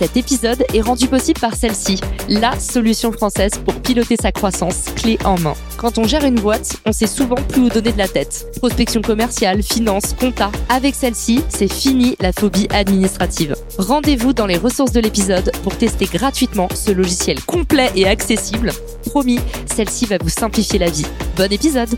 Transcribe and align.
Cet 0.00 0.16
épisode 0.16 0.64
est 0.72 0.80
rendu 0.80 1.08
possible 1.08 1.38
par 1.40 1.54
celle-ci, 1.54 2.00
la 2.26 2.58
solution 2.58 3.12
française 3.12 3.50
pour 3.66 3.74
piloter 3.82 4.16
sa 4.16 4.32
croissance 4.32 4.86
clé 4.96 5.18
en 5.26 5.38
main. 5.38 5.52
Quand 5.76 5.98
on 5.98 6.04
gère 6.04 6.24
une 6.24 6.40
boîte, 6.40 6.78
on 6.86 6.92
sait 6.92 7.06
souvent 7.06 7.34
plus 7.34 7.64
où 7.64 7.68
donner 7.68 7.92
de 7.92 7.98
la 7.98 8.08
tête. 8.08 8.46
Prospection 8.56 9.02
commerciale, 9.02 9.62
finance, 9.62 10.14
compta. 10.18 10.50
Avec 10.70 10.94
celle-ci, 10.94 11.44
c'est 11.50 11.70
fini 11.70 12.16
la 12.18 12.32
phobie 12.32 12.66
administrative. 12.70 13.54
Rendez-vous 13.76 14.32
dans 14.32 14.46
les 14.46 14.56
ressources 14.56 14.92
de 14.92 15.00
l'épisode 15.00 15.52
pour 15.62 15.76
tester 15.76 16.06
gratuitement 16.06 16.68
ce 16.74 16.92
logiciel 16.92 17.38
complet 17.44 17.90
et 17.94 18.08
accessible. 18.08 18.72
Promis, 19.04 19.38
celle-ci 19.66 20.06
va 20.06 20.16
vous 20.18 20.30
simplifier 20.30 20.78
la 20.78 20.88
vie. 20.88 21.04
Bon 21.36 21.52
épisode 21.52 21.90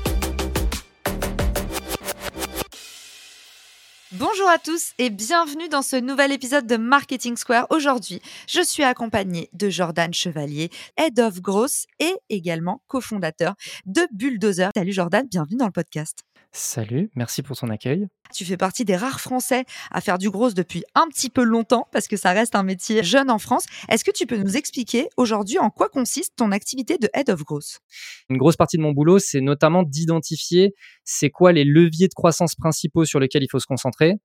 Bonjour 4.42 4.54
à 4.54 4.58
tous 4.58 4.92
et 4.98 5.08
bienvenue 5.08 5.68
dans 5.68 5.82
ce 5.82 5.94
nouvel 5.94 6.32
épisode 6.32 6.66
de 6.66 6.76
Marketing 6.76 7.36
Square. 7.36 7.68
Aujourd'hui, 7.70 8.20
je 8.48 8.60
suis 8.60 8.82
accompagnée 8.82 9.48
de 9.52 9.70
Jordan 9.70 10.12
Chevalier, 10.12 10.68
Head 10.96 11.20
of 11.20 11.40
Growth 11.40 11.86
et 12.00 12.12
également 12.28 12.82
cofondateur 12.88 13.54
de 13.86 14.00
Bulldozer. 14.12 14.70
Salut 14.74 14.92
Jordan, 14.92 15.28
bienvenue 15.30 15.58
dans 15.58 15.66
le 15.66 15.70
podcast. 15.70 16.24
Salut, 16.50 17.08
merci 17.14 17.42
pour 17.42 17.56
ton 17.56 17.68
accueil. 17.68 18.08
Tu 18.34 18.44
fais 18.44 18.56
partie 18.56 18.84
des 18.84 18.96
rares 18.96 19.20
Français 19.20 19.64
à 19.92 20.00
faire 20.00 20.18
du 20.18 20.28
gros 20.28 20.50
depuis 20.50 20.82
un 20.96 21.06
petit 21.06 21.30
peu 21.30 21.44
longtemps 21.44 21.86
parce 21.92 22.08
que 22.08 22.16
ça 22.16 22.32
reste 22.32 22.56
un 22.56 22.64
métier 22.64 23.04
jeune 23.04 23.30
en 23.30 23.38
France. 23.38 23.66
Est-ce 23.88 24.04
que 24.04 24.10
tu 24.10 24.26
peux 24.26 24.36
nous 24.36 24.56
expliquer 24.56 25.08
aujourd'hui 25.16 25.58
en 25.60 25.70
quoi 25.70 25.88
consiste 25.88 26.34
ton 26.36 26.50
activité 26.50 26.98
de 26.98 27.08
Head 27.14 27.30
of 27.30 27.44
Growth? 27.44 27.78
Une 28.28 28.38
grosse 28.38 28.56
partie 28.56 28.76
de 28.76 28.82
mon 28.82 28.90
boulot, 28.90 29.20
c'est 29.20 29.40
notamment 29.40 29.84
d'identifier 29.84 30.74
c'est 31.04 31.30
quoi 31.30 31.52
les 31.52 31.64
leviers 31.64 32.08
de 32.08 32.14
croissance 32.14 32.56
principaux 32.56 33.04
sur 33.04 33.20
lesquels 33.20 33.44
il 33.44 33.48
faut 33.48 33.60
se 33.60 33.66
concentrer. 33.66 34.16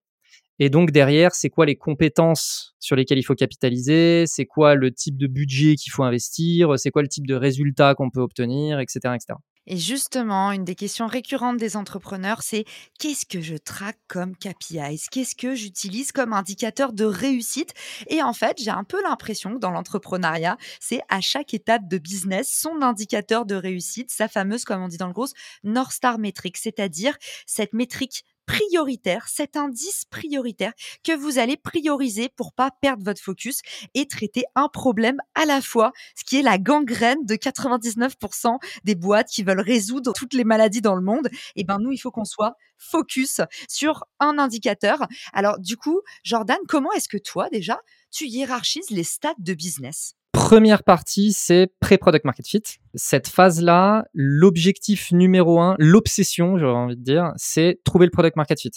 Et 0.59 0.69
donc 0.69 0.91
derrière, 0.91 1.36
c'est 1.36 1.50
quoi 1.50 1.66
les 1.66 1.75
compétences 1.75 2.75
sur 2.80 2.95
lesquelles 2.95 3.19
il 3.19 3.23
faut 3.23 3.36
capitaliser, 3.36 4.25
c'est 4.27 4.45
quoi 4.45 4.75
le 4.75 4.91
type 4.91 5.17
de 5.17 5.27
budget 5.27 5.75
qu'il 5.75 5.91
faut 5.91 6.03
investir, 6.03 6.77
c'est 6.80 6.91
quoi 6.91 7.02
le 7.02 7.08
type 7.08 7.27
de 7.27 7.36
résultats 7.36 7.95
qu'on 7.95 8.09
peut 8.09 8.22
obtenir, 8.22 8.80
etc., 8.80 9.00
etc. 9.16 9.35
Et 9.69 9.78
justement, 9.78 10.53
une 10.53 10.63
des 10.63 10.75
questions 10.75 11.08
récurrentes 11.08 11.58
des 11.58 11.75
entrepreneurs, 11.75 12.41
c'est 12.41 12.63
qu'est-ce 13.00 13.25
que 13.25 13.41
je 13.41 13.55
traque 13.55 14.00
comme 14.08 14.35
KPIs 14.38 15.08
Qu'est-ce 15.11 15.35
que 15.35 15.55
j'utilise 15.55 16.13
comme 16.13 16.31
indicateur 16.31 16.94
de 16.94 17.03
réussite 17.03 17.73
Et 18.08 18.23
en 18.23 18.31
fait, 18.31 18.58
j'ai 18.63 18.72
un 18.72 18.85
peu 18.85 19.02
l'impression 19.03 19.53
que 19.53 19.59
dans 19.59 19.72
l'entrepreneuriat, 19.72 20.58
c'est 20.80 21.02
à 21.09 21.19
chaque 21.19 21.53
étape 21.53 21.89
de 21.89 21.97
business 21.97 22.50
son 22.50 22.81
indicateur 22.81 23.45
de 23.45 23.55
réussite, 23.55 24.09
sa 24.09 24.30
fameuse, 24.30 24.63
comme 24.63 24.81
on 24.81 24.88
dit 24.88 24.97
dans 24.97 25.08
le 25.08 25.13
gros, 25.13 25.28
North 25.66 25.91
Star 25.91 26.17
Metric, 26.17 26.55
c'est-à-dire 26.55 27.17
cette 27.45 27.73
métrique 27.73 28.23
prioritaire, 28.48 29.28
cet 29.28 29.56
indice 29.56 30.06
prioritaire 30.06 30.73
que 31.03 31.16
vous 31.16 31.38
allez 31.38 31.58
prioriser 31.58 32.30
pour 32.30 32.53
pas 32.53 32.72
perdre 32.81 33.03
votre 33.03 33.22
focus 33.22 33.62
et 33.94 34.08
traiter 34.08 34.45
un 34.56 34.70
problème 34.70 35.17
à 35.36 35.45
la 35.45 35.62
fois, 35.62 35.92
ce 36.16 36.23
qui 36.23 36.38
est 36.38 36.42
la 36.42 36.58
gangrène 36.58 37.23
de 37.25 37.36
99% 37.36 38.58
des 38.84 38.95
boîtes 38.95 39.30
qui 39.30 39.44
veulent 39.44 39.62
résoudre 39.62 40.14
toutes 40.14 40.34
les 40.34 40.45
maladies 40.45 40.81
dans 40.81 40.95
le 40.95 41.02
monde. 41.02 41.30
Et 41.56 41.64
ben 41.64 41.78
nous, 41.78 41.92
il 41.92 41.98
faut 41.98 42.09
qu'on 42.09 42.25
soit 42.25 42.56
focus 42.78 43.42
sur 43.68 44.06
un 44.20 44.40
indicateur. 44.40 45.06
Alors 45.34 45.59
du 45.59 45.78
coup, 45.78 46.02
Jordan, 46.23 46.58
comment 46.68 46.92
est-ce 46.94 47.09
que 47.09 47.18
toi 47.18 47.50
déjà 47.50 47.80
tu 48.12 48.25
hiérarchises 48.25 48.90
les 48.90 49.03
stades 49.03 49.35
de 49.40 49.53
business? 49.53 50.16
Première 50.38 50.84
partie, 50.84 51.34
c'est 51.34 51.68
pré-product 51.80 52.24
market 52.24 52.48
fit. 52.48 52.62
Cette 52.94 53.28
phase-là, 53.28 54.06
l'objectif 54.14 55.12
numéro 55.12 55.59
un, 55.59 55.75
l'obsession, 55.80 56.59
j'aurais 56.59 56.78
envie 56.78 56.96
de 56.96 57.02
dire, 57.02 57.31
c'est 57.38 57.80
trouver 57.84 58.06
le 58.06 58.12
product 58.12 58.38
market 58.38 58.62
fit. 58.62 58.72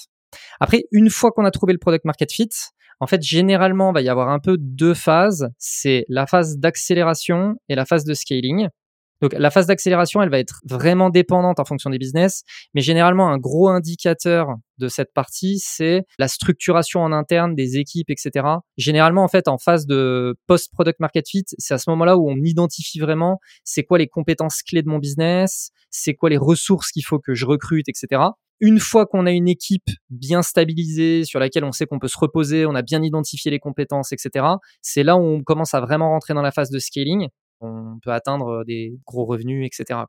Après, 0.58 0.84
une 0.90 1.10
fois 1.10 1.32
qu'on 1.32 1.44
a 1.44 1.50
trouvé 1.50 1.74
le 1.74 1.78
product 1.78 2.06
market 2.06 2.32
fit, 2.32 2.48
en 2.98 3.06
fait, 3.06 3.22
généralement, 3.22 3.90
il 3.90 3.94
va 3.94 4.00
y 4.00 4.08
avoir 4.08 4.30
un 4.30 4.38
peu 4.38 4.56
deux 4.58 4.94
phases. 4.94 5.50
C'est 5.58 6.06
la 6.08 6.26
phase 6.26 6.56
d'accélération 6.56 7.56
et 7.68 7.74
la 7.74 7.84
phase 7.84 8.04
de 8.04 8.14
scaling. 8.14 8.68
Donc 9.20 9.34
la 9.34 9.50
phase 9.50 9.66
d'accélération, 9.66 10.22
elle 10.22 10.30
va 10.30 10.38
être 10.38 10.60
vraiment 10.64 11.10
dépendante 11.10 11.60
en 11.60 11.64
fonction 11.64 11.90
des 11.90 11.98
business, 11.98 12.42
mais 12.74 12.80
généralement 12.80 13.28
un 13.28 13.38
gros 13.38 13.68
indicateur 13.68 14.56
de 14.78 14.88
cette 14.88 15.12
partie, 15.12 15.58
c'est 15.58 16.04
la 16.18 16.26
structuration 16.26 17.00
en 17.00 17.12
interne 17.12 17.54
des 17.54 17.76
équipes, 17.76 18.10
etc. 18.10 18.46
Généralement, 18.78 19.22
en 19.22 19.28
fait, 19.28 19.46
en 19.46 19.58
phase 19.58 19.86
de 19.86 20.36
post-product 20.46 21.00
market 21.00 21.28
fit, 21.28 21.44
c'est 21.58 21.74
à 21.74 21.78
ce 21.78 21.90
moment-là 21.90 22.16
où 22.16 22.30
on 22.30 22.36
identifie 22.42 22.98
vraiment 22.98 23.38
c'est 23.64 23.84
quoi 23.84 23.98
les 23.98 24.08
compétences 24.08 24.62
clés 24.62 24.82
de 24.82 24.88
mon 24.88 24.98
business, 24.98 25.70
c'est 25.90 26.14
quoi 26.14 26.30
les 26.30 26.38
ressources 26.38 26.90
qu'il 26.90 27.04
faut 27.04 27.18
que 27.18 27.34
je 27.34 27.44
recrute, 27.44 27.88
etc. 27.88 28.22
Une 28.62 28.78
fois 28.78 29.06
qu'on 29.06 29.24
a 29.24 29.30
une 29.30 29.48
équipe 29.48 29.88
bien 30.10 30.42
stabilisée, 30.42 31.24
sur 31.24 31.40
laquelle 31.40 31.64
on 31.64 31.72
sait 31.72 31.86
qu'on 31.86 31.98
peut 31.98 32.08
se 32.08 32.18
reposer, 32.18 32.66
on 32.66 32.74
a 32.74 32.82
bien 32.82 33.02
identifié 33.02 33.50
les 33.50 33.58
compétences, 33.58 34.12
etc., 34.12 34.46
c'est 34.82 35.02
là 35.02 35.16
où 35.16 35.20
on 35.20 35.42
commence 35.42 35.72
à 35.72 35.80
vraiment 35.80 36.10
rentrer 36.10 36.34
dans 36.34 36.42
la 36.42 36.52
phase 36.52 36.68
de 36.70 36.78
scaling 36.78 37.28
on 37.60 37.98
peut 38.02 38.12
atteindre 38.12 38.64
des 38.64 38.98
gros 39.06 39.24
revenus, 39.24 39.66
etc. 39.66 40.00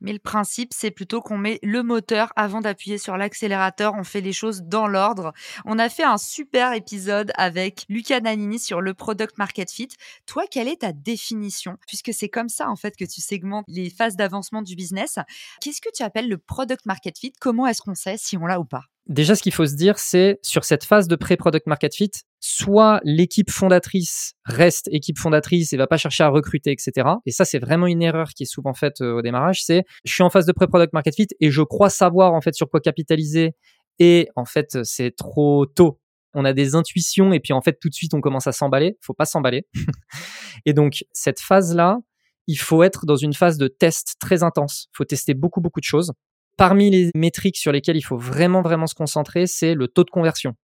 Mais 0.00 0.12
le 0.12 0.18
principe, 0.18 0.74
c'est 0.74 0.90
plutôt 0.90 1.22
qu'on 1.22 1.38
met 1.38 1.58
le 1.62 1.82
moteur 1.82 2.30
avant 2.36 2.60
d'appuyer 2.60 2.98
sur 2.98 3.16
l'accélérateur. 3.16 3.94
On 3.96 4.04
fait 4.04 4.20
les 4.20 4.34
choses 4.34 4.62
dans 4.62 4.86
l'ordre. 4.86 5.32
On 5.64 5.78
a 5.78 5.88
fait 5.88 6.04
un 6.04 6.18
super 6.18 6.74
épisode 6.74 7.32
avec 7.36 7.86
Lucas 7.88 8.20
Nanini 8.20 8.58
sur 8.58 8.82
le 8.82 8.92
product 8.92 9.38
market 9.38 9.70
fit. 9.70 9.88
Toi, 10.26 10.44
quelle 10.50 10.68
est 10.68 10.82
ta 10.82 10.92
définition? 10.92 11.78
Puisque 11.86 12.12
c'est 12.12 12.28
comme 12.28 12.50
ça, 12.50 12.68
en 12.68 12.76
fait, 12.76 12.96
que 12.96 13.06
tu 13.06 13.22
segmentes 13.22 13.64
les 13.66 13.88
phases 13.88 14.16
d'avancement 14.16 14.60
du 14.60 14.76
business. 14.76 15.18
Qu'est-ce 15.62 15.80
que 15.80 15.90
tu 15.94 16.02
appelles 16.02 16.28
le 16.28 16.36
product 16.36 16.84
market 16.84 17.18
fit? 17.18 17.32
Comment 17.40 17.66
est-ce 17.66 17.80
qu'on 17.80 17.94
sait 17.94 18.16
si 18.18 18.36
on 18.36 18.44
l'a 18.44 18.60
ou 18.60 18.66
pas? 18.66 18.82
Déjà, 19.06 19.34
ce 19.34 19.42
qu'il 19.42 19.52
faut 19.52 19.66
se 19.66 19.74
dire, 19.74 19.98
c'est 19.98 20.38
sur 20.40 20.64
cette 20.64 20.84
phase 20.84 21.08
de 21.08 21.16
pré-product 21.16 21.66
market 21.66 21.94
fit, 21.94 22.10
soit 22.40 23.00
l'équipe 23.04 23.50
fondatrice 23.50 24.32
reste 24.46 24.88
équipe 24.92 25.18
fondatrice 25.18 25.74
et 25.74 25.76
va 25.76 25.86
pas 25.86 25.98
chercher 25.98 26.24
à 26.24 26.28
recruter, 26.28 26.72
etc. 26.72 27.08
Et 27.26 27.30
ça, 27.30 27.44
c'est 27.44 27.58
vraiment 27.58 27.86
une 27.86 28.02
erreur 28.02 28.30
qui 28.30 28.44
est 28.44 28.46
souvent 28.46 28.72
faite 28.72 29.02
euh, 29.02 29.18
au 29.18 29.22
démarrage. 29.22 29.62
C'est 29.62 29.84
je 30.04 30.12
suis 30.12 30.22
en 30.22 30.30
phase 30.30 30.46
de 30.46 30.52
pré-product 30.52 30.94
market 30.94 31.14
fit 31.14 31.28
et 31.40 31.50
je 31.50 31.60
crois 31.60 31.90
savoir 31.90 32.32
en 32.32 32.40
fait 32.40 32.54
sur 32.54 32.70
quoi 32.70 32.80
capitaliser. 32.80 33.54
Et 33.98 34.28
en 34.36 34.46
fait, 34.46 34.82
c'est 34.84 35.14
trop 35.14 35.66
tôt. 35.66 36.00
On 36.32 36.46
a 36.46 36.54
des 36.54 36.74
intuitions 36.74 37.32
et 37.34 37.40
puis 37.40 37.52
en 37.52 37.60
fait 37.60 37.78
tout 37.80 37.90
de 37.90 37.94
suite 37.94 38.14
on 38.14 38.22
commence 38.22 38.46
à 38.46 38.52
s'emballer. 38.52 38.96
Faut 39.02 39.14
pas 39.14 39.26
s'emballer. 39.26 39.66
et 40.64 40.72
donc 40.72 41.04
cette 41.12 41.40
phase 41.40 41.74
là, 41.76 41.98
il 42.46 42.58
faut 42.58 42.82
être 42.82 43.04
dans 43.04 43.16
une 43.16 43.34
phase 43.34 43.58
de 43.58 43.68
test 43.68 44.16
très 44.18 44.42
intense. 44.42 44.88
Il 44.92 44.96
faut 44.96 45.04
tester 45.04 45.34
beaucoup 45.34 45.60
beaucoup 45.60 45.80
de 45.80 45.84
choses. 45.84 46.12
Parmi 46.56 46.90
les 46.90 47.10
métriques 47.14 47.56
sur 47.56 47.72
lesquelles 47.72 47.96
il 47.96 48.02
faut 48.02 48.16
vraiment, 48.16 48.62
vraiment 48.62 48.86
se 48.86 48.94
concentrer, 48.94 49.46
c'est 49.46 49.74
le 49.74 49.88
taux 49.88 50.04
de 50.04 50.10
conversion. 50.10 50.54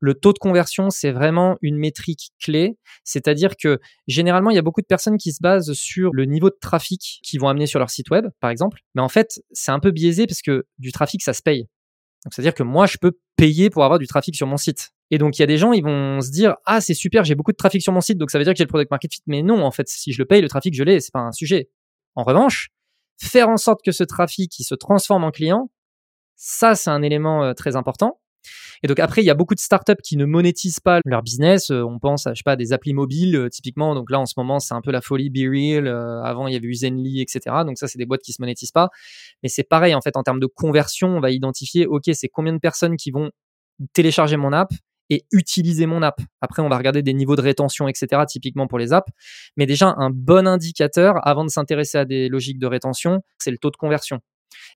Le 0.00 0.14
taux 0.14 0.32
de 0.32 0.38
conversion, 0.38 0.90
c'est 0.90 1.10
vraiment 1.10 1.56
une 1.62 1.76
métrique 1.76 2.30
clé. 2.42 2.76
C'est-à-dire 3.04 3.56
que 3.56 3.78
généralement, 4.06 4.50
il 4.50 4.56
y 4.56 4.58
a 4.58 4.62
beaucoup 4.62 4.82
de 4.82 4.86
personnes 4.86 5.16
qui 5.16 5.32
se 5.32 5.38
basent 5.40 5.72
sur 5.72 6.12
le 6.12 6.26
niveau 6.26 6.50
de 6.50 6.56
trafic 6.60 7.20
qu'ils 7.22 7.40
vont 7.40 7.48
amener 7.48 7.66
sur 7.66 7.78
leur 7.78 7.90
site 7.90 8.10
web, 8.10 8.26
par 8.40 8.50
exemple. 8.50 8.80
Mais 8.94 9.02
en 9.02 9.08
fait, 9.08 9.40
c'est 9.52 9.70
un 9.70 9.80
peu 9.80 9.90
biaisé 9.90 10.26
parce 10.26 10.42
que 10.42 10.66
du 10.78 10.92
trafic, 10.92 11.22
ça 11.22 11.32
se 11.32 11.42
paye. 11.42 11.66
C'est-à-dire 12.30 12.54
que 12.54 12.62
moi, 12.62 12.86
je 12.86 12.98
peux 12.98 13.12
payer 13.36 13.70
pour 13.70 13.84
avoir 13.84 13.98
du 13.98 14.06
trafic 14.06 14.34
sur 14.36 14.46
mon 14.46 14.56
site. 14.56 14.90
Et 15.10 15.18
donc, 15.18 15.38
il 15.38 15.42
y 15.42 15.44
a 15.44 15.46
des 15.46 15.58
gens, 15.58 15.72
ils 15.72 15.84
vont 15.84 16.20
se 16.20 16.30
dire, 16.30 16.56
ah, 16.64 16.80
c'est 16.80 16.94
super, 16.94 17.24
j'ai 17.24 17.34
beaucoup 17.34 17.52
de 17.52 17.56
trafic 17.56 17.80
sur 17.80 17.92
mon 17.92 18.00
site, 18.00 18.18
donc 18.18 18.30
ça 18.30 18.38
veut 18.38 18.44
dire 18.44 18.52
que 18.52 18.58
j'ai 18.58 18.64
le 18.64 18.68
product 18.68 18.90
market 18.90 19.12
fit. 19.12 19.22
Mais 19.26 19.42
non, 19.42 19.64
en 19.64 19.70
fait, 19.70 19.88
si 19.88 20.12
je 20.12 20.18
le 20.18 20.26
paye, 20.26 20.42
le 20.42 20.48
trafic, 20.48 20.74
je 20.74 20.82
l'ai, 20.82 21.00
c'est 21.00 21.12
pas 21.12 21.20
un 21.20 21.32
sujet. 21.32 21.68
En 22.16 22.24
revanche, 22.24 22.70
faire 23.18 23.48
en 23.48 23.56
sorte 23.56 23.80
que 23.84 23.92
ce 23.92 24.04
trafic 24.04 24.58
il 24.58 24.64
se 24.64 24.74
transforme 24.74 25.24
en 25.24 25.30
client, 25.30 25.70
ça 26.36 26.74
c'est 26.74 26.90
un 26.90 27.02
élément 27.02 27.44
euh, 27.44 27.54
très 27.54 27.76
important. 27.76 28.20
Et 28.82 28.86
donc 28.86 29.00
après, 29.00 29.22
il 29.22 29.24
y 29.24 29.30
a 29.30 29.34
beaucoup 29.34 29.54
de 29.54 29.60
startups 29.60 30.00
qui 30.04 30.16
ne 30.16 30.24
monétisent 30.24 30.78
pas 30.78 31.00
leur 31.04 31.22
business. 31.22 31.70
Euh, 31.70 31.82
on 31.82 31.98
pense 31.98 32.26
à, 32.26 32.34
je 32.34 32.38
sais 32.38 32.42
pas, 32.44 32.54
des 32.54 32.72
applis 32.72 32.94
mobiles 32.94 33.34
euh, 33.34 33.48
typiquement. 33.48 33.94
Donc 33.94 34.10
là, 34.10 34.20
en 34.20 34.26
ce 34.26 34.34
moment, 34.36 34.60
c'est 34.60 34.74
un 34.74 34.82
peu 34.82 34.92
la 34.92 35.00
folie 35.00 35.30
Be 35.30 35.50
Real. 35.50 35.88
avant, 35.88 36.46
il 36.46 36.54
y 36.54 36.56
avait 36.56 36.72
Zenly, 36.72 37.20
etc. 37.20 37.40
Donc 37.66 37.78
ça, 37.78 37.88
c'est 37.88 37.98
des 37.98 38.06
boîtes 38.06 38.20
qui 38.20 38.32
se 38.32 38.40
monétisent 38.40 38.72
pas. 38.72 38.90
Mais 39.42 39.48
c'est 39.48 39.64
pareil, 39.64 39.94
en 39.94 40.00
fait, 40.00 40.16
en 40.16 40.22
termes 40.22 40.40
de 40.40 40.46
conversion, 40.46 41.08
on 41.08 41.20
va 41.20 41.30
identifier, 41.30 41.86
OK, 41.86 42.04
c'est 42.12 42.28
combien 42.28 42.52
de 42.52 42.60
personnes 42.60 42.96
qui 42.96 43.10
vont 43.10 43.30
télécharger 43.94 44.36
mon 44.36 44.52
app 44.52 44.70
et 45.10 45.24
utiliser 45.32 45.86
mon 45.86 46.02
app. 46.02 46.20
Après, 46.40 46.62
on 46.62 46.68
va 46.68 46.76
regarder 46.76 47.02
des 47.02 47.14
niveaux 47.14 47.36
de 47.36 47.42
rétention, 47.42 47.88
etc., 47.88 48.22
typiquement 48.28 48.66
pour 48.66 48.78
les 48.78 48.92
apps. 48.92 49.10
Mais 49.56 49.66
déjà, 49.66 49.94
un 49.96 50.10
bon 50.10 50.46
indicateur, 50.46 51.26
avant 51.26 51.44
de 51.44 51.50
s'intéresser 51.50 51.98
à 51.98 52.04
des 52.04 52.28
logiques 52.28 52.58
de 52.58 52.66
rétention, 52.66 53.22
c'est 53.38 53.50
le 53.50 53.58
taux 53.58 53.70
de 53.70 53.76
conversion. 53.76 54.20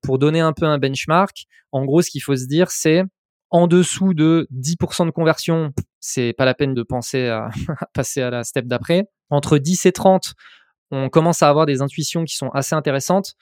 Pour 0.03 0.19
donner 0.19 0.39
un 0.39 0.53
peu 0.53 0.65
un 0.65 0.77
benchmark, 0.77 1.45
en 1.71 1.85
gros, 1.85 2.01
ce 2.01 2.09
qu'il 2.09 2.21
faut 2.21 2.35
se 2.35 2.45
dire, 2.45 2.71
c'est 2.71 3.03
en 3.49 3.67
dessous 3.67 4.13
de 4.13 4.47
10% 4.53 5.05
de 5.05 5.11
conversion, 5.11 5.73
c'est 5.99 6.33
pas 6.33 6.45
la 6.45 6.53
peine 6.53 6.73
de 6.73 6.83
penser 6.83 7.27
à, 7.27 7.49
passer 7.93 8.21
à 8.21 8.29
la 8.29 8.43
step 8.43 8.65
d'après. 8.65 9.03
Entre 9.29 9.57
10 9.57 9.85
et 9.85 9.91
30, 9.91 10.33
on 10.91 11.09
commence 11.09 11.43
à 11.43 11.49
avoir 11.49 11.65
des 11.65 11.81
intuitions 11.81 12.23
qui 12.23 12.35
sont 12.35 12.49
assez 12.49 12.75
intéressantes. 12.75 13.35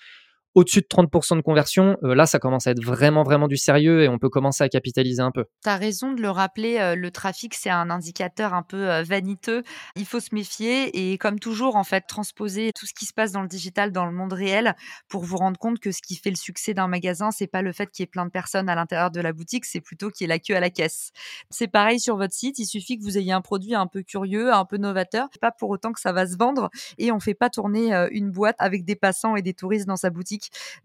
Au-dessus 0.56 0.82
de 0.82 0.88
30% 0.88 1.38
de 1.38 1.42
conversion, 1.42 1.98
euh, 2.04 2.16
là, 2.16 2.26
ça 2.26 2.40
commence 2.40 2.66
à 2.66 2.72
être 2.72 2.84
vraiment, 2.84 3.24
vraiment 3.24 3.48
du 3.48 3.58
sérieux 3.58 4.04
et 4.04 4.10
on 4.10 4.18
peut 4.18 4.30
commencer 4.30 4.64
à 4.64 4.70
capitaliser 4.70 5.22
un 5.22 5.32
peu. 5.32 5.46
Tu 5.64 5.70
as 5.70 5.78
raison 5.78 6.14
de 6.14 6.22
le 6.22 6.30
rappeler, 6.30 6.80
euh, 6.80 6.96
le 6.96 7.12
trafic, 7.12 7.54
c'est 7.54 7.70
un 7.70 7.90
indicateur 7.90 8.54
un 8.54 8.64
peu 8.64 8.90
euh, 8.90 9.04
vaniteux. 9.04 9.64
Il 9.96 10.06
faut 10.06 10.20
se 10.20 10.34
méfier 10.34 11.12
et 11.12 11.18
comme 11.18 11.40
toujours, 11.40 11.76
en 11.76 11.84
fait, 11.84 12.02
transposer 12.02 12.72
tout 12.74 12.88
ce 12.88 12.94
qui 12.94 13.06
se 13.06 13.14
passe 13.14 13.32
dans 13.32 13.42
le 13.42 13.48
digital 13.48 13.92
dans 13.92 14.06
le 14.06 14.12
monde 14.12 14.34
réel 14.34 14.76
pour 15.08 15.24
vous 15.24 15.38
rendre 15.38 15.60
compte 15.60 15.80
que 15.80 15.92
ce 15.92 16.02
qui 16.02 16.16
fait 16.16 16.32
le 16.32 16.36
succès 16.36 16.74
d'un 16.74 16.88
magasin, 16.88 17.30
c'est 17.32 17.48
pas 17.48 17.62
le 17.62 17.72
fait 17.72 17.88
qu'il 17.92 18.04
y 18.04 18.06
ait 18.06 18.08
plein 18.08 18.26
de 18.26 18.32
personnes 18.32 18.70
à 18.70 18.76
l'intérieur 18.76 19.12
de 19.12 19.22
la 19.22 19.34
boutique, 19.34 19.66
c'est 19.66 19.82
plutôt 19.82 20.10
qu'il 20.10 20.26
y 20.26 20.30
ait 20.30 20.34
la 20.34 20.40
queue 20.40 20.56
à 20.56 20.60
la 20.60 20.72
caisse. 20.72 21.12
C'est 21.52 21.68
pareil 21.68 22.00
sur 22.00 22.18
votre 22.18 22.34
site, 22.34 22.58
il 22.58 22.66
suffit 22.66 22.98
que 22.98 23.04
vous 23.04 23.18
ayez 23.18 23.34
un 23.34 23.42
produit 23.42 23.76
un 23.76 23.88
peu 23.88 24.02
curieux, 24.02 24.52
un 24.52 24.66
peu 24.66 24.78
novateur, 24.78 25.28
pas 25.42 25.52
pour 25.52 25.70
autant 25.70 25.92
que 25.92 26.00
ça 26.00 26.12
va 26.12 26.26
se 26.26 26.38
vendre 26.38 26.70
et 26.98 27.12
on 27.12 27.20
fait 27.20 27.34
pas 27.34 27.50
tourner 27.50 27.94
une 28.12 28.32
boîte 28.32 28.56
avec 28.60 28.84
des 28.84 28.96
passants 28.96 29.36
et 29.36 29.42
des 29.42 29.54
touristes 29.54 29.88
dans 29.88 29.96
sa 29.96 30.10
boutique 30.10 30.39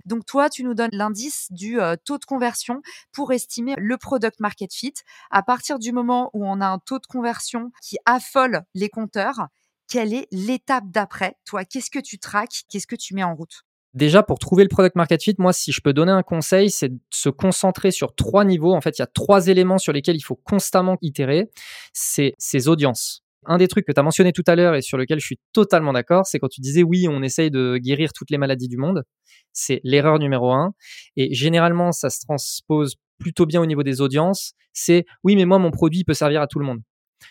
donc 0.04 0.26
toi, 0.26 0.50
tu 0.50 0.64
nous 0.64 0.74
donnes 0.74 0.90
l'indice 0.92 1.48
du 1.50 1.80
euh, 1.80 1.96
taux 2.04 2.18
de 2.18 2.24
conversion 2.24 2.82
pour 3.12 3.32
estimer 3.32 3.74
le 3.78 3.96
product 3.96 4.40
market 4.40 4.72
fit. 4.72 4.94
À 5.30 5.42
partir 5.42 5.78
du 5.78 5.92
moment 5.92 6.30
où 6.32 6.46
on 6.46 6.60
a 6.60 6.66
un 6.66 6.78
taux 6.78 6.98
de 6.98 7.06
conversion 7.06 7.70
qui 7.82 7.96
affole 8.06 8.62
les 8.74 8.88
compteurs, 8.88 9.48
quelle 9.88 10.14
est 10.14 10.26
l'étape 10.30 10.84
d'après? 10.88 11.36
Toi, 11.44 11.64
qu'est-ce 11.64 11.90
que 11.90 11.98
tu 11.98 12.18
traques? 12.18 12.64
Qu'est-ce 12.68 12.86
que 12.86 12.96
tu 12.96 13.14
mets 13.14 13.22
en 13.22 13.34
route? 13.34 13.64
Déjà, 13.94 14.24
pour 14.24 14.40
trouver 14.40 14.64
le 14.64 14.68
product 14.68 14.96
market 14.96 15.22
fit, 15.22 15.36
moi, 15.38 15.52
si 15.52 15.70
je 15.70 15.80
peux 15.80 15.92
donner 15.92 16.10
un 16.10 16.24
conseil, 16.24 16.68
c'est 16.68 16.88
de 16.88 16.98
se 17.10 17.28
concentrer 17.28 17.92
sur 17.92 18.14
trois 18.14 18.44
niveaux. 18.44 18.74
En 18.74 18.80
fait, 18.80 18.98
il 18.98 19.02
y 19.02 19.04
a 19.04 19.06
trois 19.06 19.46
éléments 19.46 19.78
sur 19.78 19.92
lesquels 19.92 20.16
il 20.16 20.22
faut 20.22 20.34
constamment 20.34 20.98
itérer. 21.00 21.48
C'est 21.92 22.34
ses 22.38 22.66
audiences. 22.66 23.23
Un 23.46 23.58
des 23.58 23.68
trucs 23.68 23.86
que 23.86 23.92
tu 23.92 24.00
as 24.00 24.02
mentionné 24.02 24.32
tout 24.32 24.44
à 24.46 24.56
l'heure 24.56 24.74
et 24.74 24.82
sur 24.82 24.98
lequel 24.98 25.20
je 25.20 25.26
suis 25.26 25.38
totalement 25.52 25.92
d'accord, 25.92 26.26
c'est 26.26 26.38
quand 26.38 26.48
tu 26.48 26.60
disais 26.60 26.82
oui, 26.82 27.06
on 27.08 27.22
essaye 27.22 27.50
de 27.50 27.78
guérir 27.78 28.12
toutes 28.12 28.30
les 28.30 28.38
maladies 28.38 28.68
du 28.68 28.76
monde. 28.76 29.04
C'est 29.52 29.80
l'erreur 29.84 30.18
numéro 30.18 30.52
un. 30.52 30.74
Et 31.16 31.34
généralement, 31.34 31.92
ça 31.92 32.10
se 32.10 32.20
transpose 32.20 32.96
plutôt 33.18 33.46
bien 33.46 33.60
au 33.60 33.66
niveau 33.66 33.82
des 33.82 34.00
audiences. 34.00 34.52
C'est 34.72 35.04
oui, 35.22 35.36
mais 35.36 35.44
moi, 35.44 35.58
mon 35.58 35.70
produit 35.70 36.04
peut 36.04 36.14
servir 36.14 36.40
à 36.42 36.46
tout 36.46 36.58
le 36.58 36.66
monde. 36.66 36.80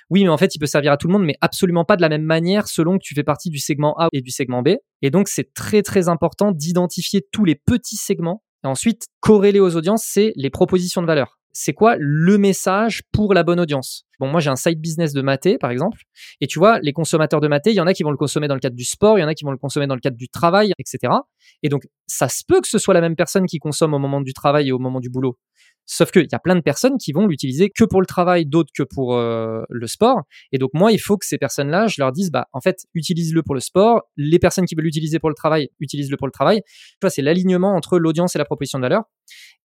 Oui, 0.09 0.23
mais 0.23 0.29
en 0.29 0.37
fait, 0.37 0.55
il 0.55 0.59
peut 0.59 0.65
servir 0.65 0.91
à 0.91 0.97
tout 0.97 1.07
le 1.07 1.13
monde, 1.13 1.23
mais 1.23 1.35
absolument 1.41 1.85
pas 1.85 1.95
de 1.95 2.01
la 2.01 2.09
même 2.09 2.23
manière 2.23 2.67
selon 2.67 2.97
que 2.97 3.03
tu 3.03 3.13
fais 3.13 3.23
partie 3.23 3.49
du 3.49 3.59
segment 3.59 3.95
A 3.99 4.07
et 4.11 4.21
du 4.21 4.31
segment 4.31 4.61
B. 4.61 4.69
Et 5.01 5.11
donc, 5.11 5.27
c'est 5.27 5.53
très, 5.53 5.81
très 5.81 6.09
important 6.09 6.51
d'identifier 6.51 7.25
tous 7.31 7.45
les 7.45 7.55
petits 7.55 7.97
segments. 7.97 8.43
Et 8.63 8.67
ensuite, 8.67 9.07
corréler 9.19 9.59
aux 9.59 9.75
audiences, 9.75 10.03
c'est 10.05 10.33
les 10.35 10.49
propositions 10.49 11.01
de 11.01 11.07
valeur 11.07 11.37
c'est 11.53 11.73
quoi 11.73 11.95
le 11.97 12.37
message 12.37 13.03
pour 13.11 13.33
la 13.33 13.43
bonne 13.43 13.59
audience? 13.59 14.05
Bon, 14.19 14.27
moi 14.27 14.39
j'ai 14.39 14.49
un 14.49 14.55
side 14.55 14.79
business 14.79 15.13
de 15.13 15.21
maté 15.21 15.57
par 15.57 15.71
exemple, 15.71 16.01
et 16.41 16.47
tu 16.47 16.59
vois, 16.59 16.79
les 16.79 16.93
consommateurs 16.93 17.41
de 17.41 17.47
maté, 17.47 17.71
il 17.71 17.75
y 17.75 17.81
en 17.81 17.87
a 17.87 17.93
qui 17.93 18.03
vont 18.03 18.11
le 18.11 18.17
consommer 18.17 18.47
dans 18.47 18.55
le 18.55 18.59
cadre 18.59 18.75
du 18.75 18.85
sport, 18.85 19.17
il 19.17 19.21
y 19.21 19.23
en 19.23 19.27
a 19.27 19.35
qui 19.35 19.45
vont 19.45 19.51
le 19.51 19.57
consommer 19.57 19.87
dans 19.87 19.95
le 19.95 20.01
cadre 20.01 20.17
du 20.17 20.27
travail, 20.29 20.73
etc. 20.79 21.13
Et 21.61 21.69
donc, 21.69 21.83
ça 22.07 22.27
se 22.27 22.43
peut 22.47 22.59
que 22.59 22.67
ce 22.67 22.77
soit 22.77 22.93
la 22.93 23.01
même 23.01 23.15
personne 23.15 23.45
qui 23.45 23.59
consomme 23.59 23.93
au 23.93 23.99
moment 23.99 24.21
du 24.21 24.33
travail 24.33 24.69
et 24.69 24.71
au 24.71 24.79
moment 24.79 24.99
du 24.99 25.09
boulot. 25.09 25.37
Sauf 25.85 26.11
qu'il 26.11 26.27
y 26.31 26.35
a 26.35 26.39
plein 26.39 26.55
de 26.55 26.61
personnes 26.61 26.97
qui 26.97 27.11
vont 27.11 27.27
l'utiliser 27.27 27.69
que 27.69 27.83
pour 27.83 27.99
le 27.99 28.05
travail, 28.05 28.45
d'autres 28.45 28.71
que 28.75 28.83
pour 28.83 29.15
euh, 29.15 29.63
le 29.69 29.87
sport. 29.87 30.21
Et 30.53 30.57
donc 30.57 30.69
moi, 30.73 30.93
il 30.93 30.99
faut 30.99 31.17
que 31.17 31.25
ces 31.25 31.37
personnes-là, 31.37 31.87
je 31.87 31.95
leur 31.99 32.13
dise, 32.13 32.31
bah 32.31 32.47
en 32.53 32.61
fait, 32.61 32.85
utilise-le 32.93 33.43
pour 33.43 33.53
le 33.53 33.59
sport. 33.59 34.03
Les 34.15 34.39
personnes 34.39 34.65
qui 34.65 34.75
veulent 34.75 34.85
l'utiliser 34.85 35.19
pour 35.19 35.29
le 35.29 35.35
travail, 35.35 35.69
utilise-le 35.81 36.15
pour 36.15 36.27
le 36.27 36.31
travail. 36.31 36.61
Tu 36.65 36.97
vois, 37.01 37.09
c'est 37.09 37.21
l'alignement 37.21 37.75
entre 37.75 37.99
l'audience 37.99 38.35
et 38.35 38.39
la 38.39 38.45
proposition 38.45 38.79
de 38.79 38.83
valeur. 38.83 39.03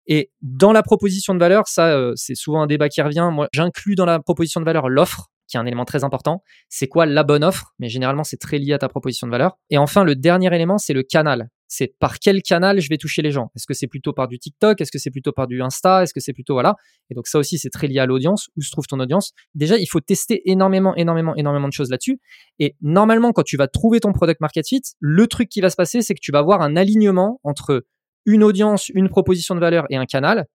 Et 0.06 0.30
dans 0.42 0.72
la 0.72 0.82
proposition 0.82 1.34
de 1.34 1.38
valeur, 1.40 1.66
ça, 1.66 1.88
euh, 1.88 2.12
c'est 2.16 2.34
souvent 2.34 2.62
un 2.62 2.66
débat 2.66 2.88
qui 2.88 3.02
revient. 3.02 3.28
Moi, 3.32 3.48
j'inclus 3.52 3.94
dans 3.94 4.06
la 4.06 4.20
proposition 4.20 4.60
de 4.60 4.64
valeur 4.64 4.88
l'offre, 4.88 5.28
qui 5.48 5.56
est 5.56 5.60
un 5.60 5.66
élément 5.66 5.84
très 5.84 6.04
important. 6.04 6.42
C'est 6.68 6.88
quoi 6.88 7.06
la 7.06 7.22
bonne 7.22 7.44
offre? 7.44 7.72
Mais 7.78 7.88
généralement, 7.88 8.24
c'est 8.24 8.36
très 8.36 8.58
lié 8.58 8.72
à 8.72 8.78
ta 8.78 8.88
proposition 8.88 9.26
de 9.26 9.32
valeur. 9.32 9.58
Et 9.70 9.78
enfin, 9.78 10.04
le 10.04 10.16
dernier 10.16 10.54
élément, 10.54 10.78
c'est 10.78 10.92
le 10.92 11.02
canal. 11.02 11.48
C'est 11.68 11.94
par 11.98 12.20
quel 12.20 12.42
canal 12.42 12.80
je 12.80 12.88
vais 12.88 12.96
toucher 12.96 13.22
les 13.22 13.32
gens? 13.32 13.50
Est-ce 13.56 13.66
que 13.66 13.74
c'est 13.74 13.88
plutôt 13.88 14.12
par 14.12 14.28
du 14.28 14.38
TikTok? 14.38 14.80
Est-ce 14.80 14.92
que 14.92 14.98
c'est 14.98 15.10
plutôt 15.10 15.32
par 15.32 15.48
du 15.48 15.62
Insta? 15.62 16.04
Est-ce 16.04 16.14
que 16.14 16.20
c'est 16.20 16.32
plutôt 16.32 16.54
voilà 16.54 16.76
Et 17.10 17.14
donc 17.14 17.26
ça 17.26 17.38
aussi, 17.38 17.58
c'est 17.58 17.70
très 17.70 17.88
lié 17.88 17.98
à 17.98 18.06
l'audience. 18.06 18.48
Où 18.56 18.62
se 18.62 18.70
trouve 18.70 18.86
ton 18.86 19.00
audience? 19.00 19.32
Déjà, 19.54 19.76
il 19.76 19.86
faut 19.86 20.00
tester 20.00 20.48
énormément, 20.48 20.94
énormément, 20.94 21.34
énormément 21.34 21.66
de 21.66 21.72
choses 21.72 21.90
là-dessus. 21.90 22.20
Et 22.60 22.76
normalement, 22.82 23.32
quand 23.32 23.42
tu 23.42 23.56
vas 23.56 23.66
trouver 23.66 23.98
ton 23.98 24.12
product 24.12 24.40
market 24.40 24.68
fit, 24.68 24.82
le 25.00 25.26
truc 25.26 25.48
qui 25.48 25.60
va 25.60 25.70
se 25.70 25.76
passer, 25.76 26.02
c'est 26.02 26.14
que 26.14 26.20
tu 26.22 26.30
vas 26.30 26.38
avoir 26.38 26.62
un 26.62 26.76
alignement 26.76 27.40
entre 27.42 27.84
une 28.26 28.42
audience, 28.42 28.90
une 28.90 29.08
proposition 29.08 29.54
de 29.54 29.60
valeur 29.60 29.86
et 29.90 29.96
un 29.96 30.04
canal. 30.04 30.46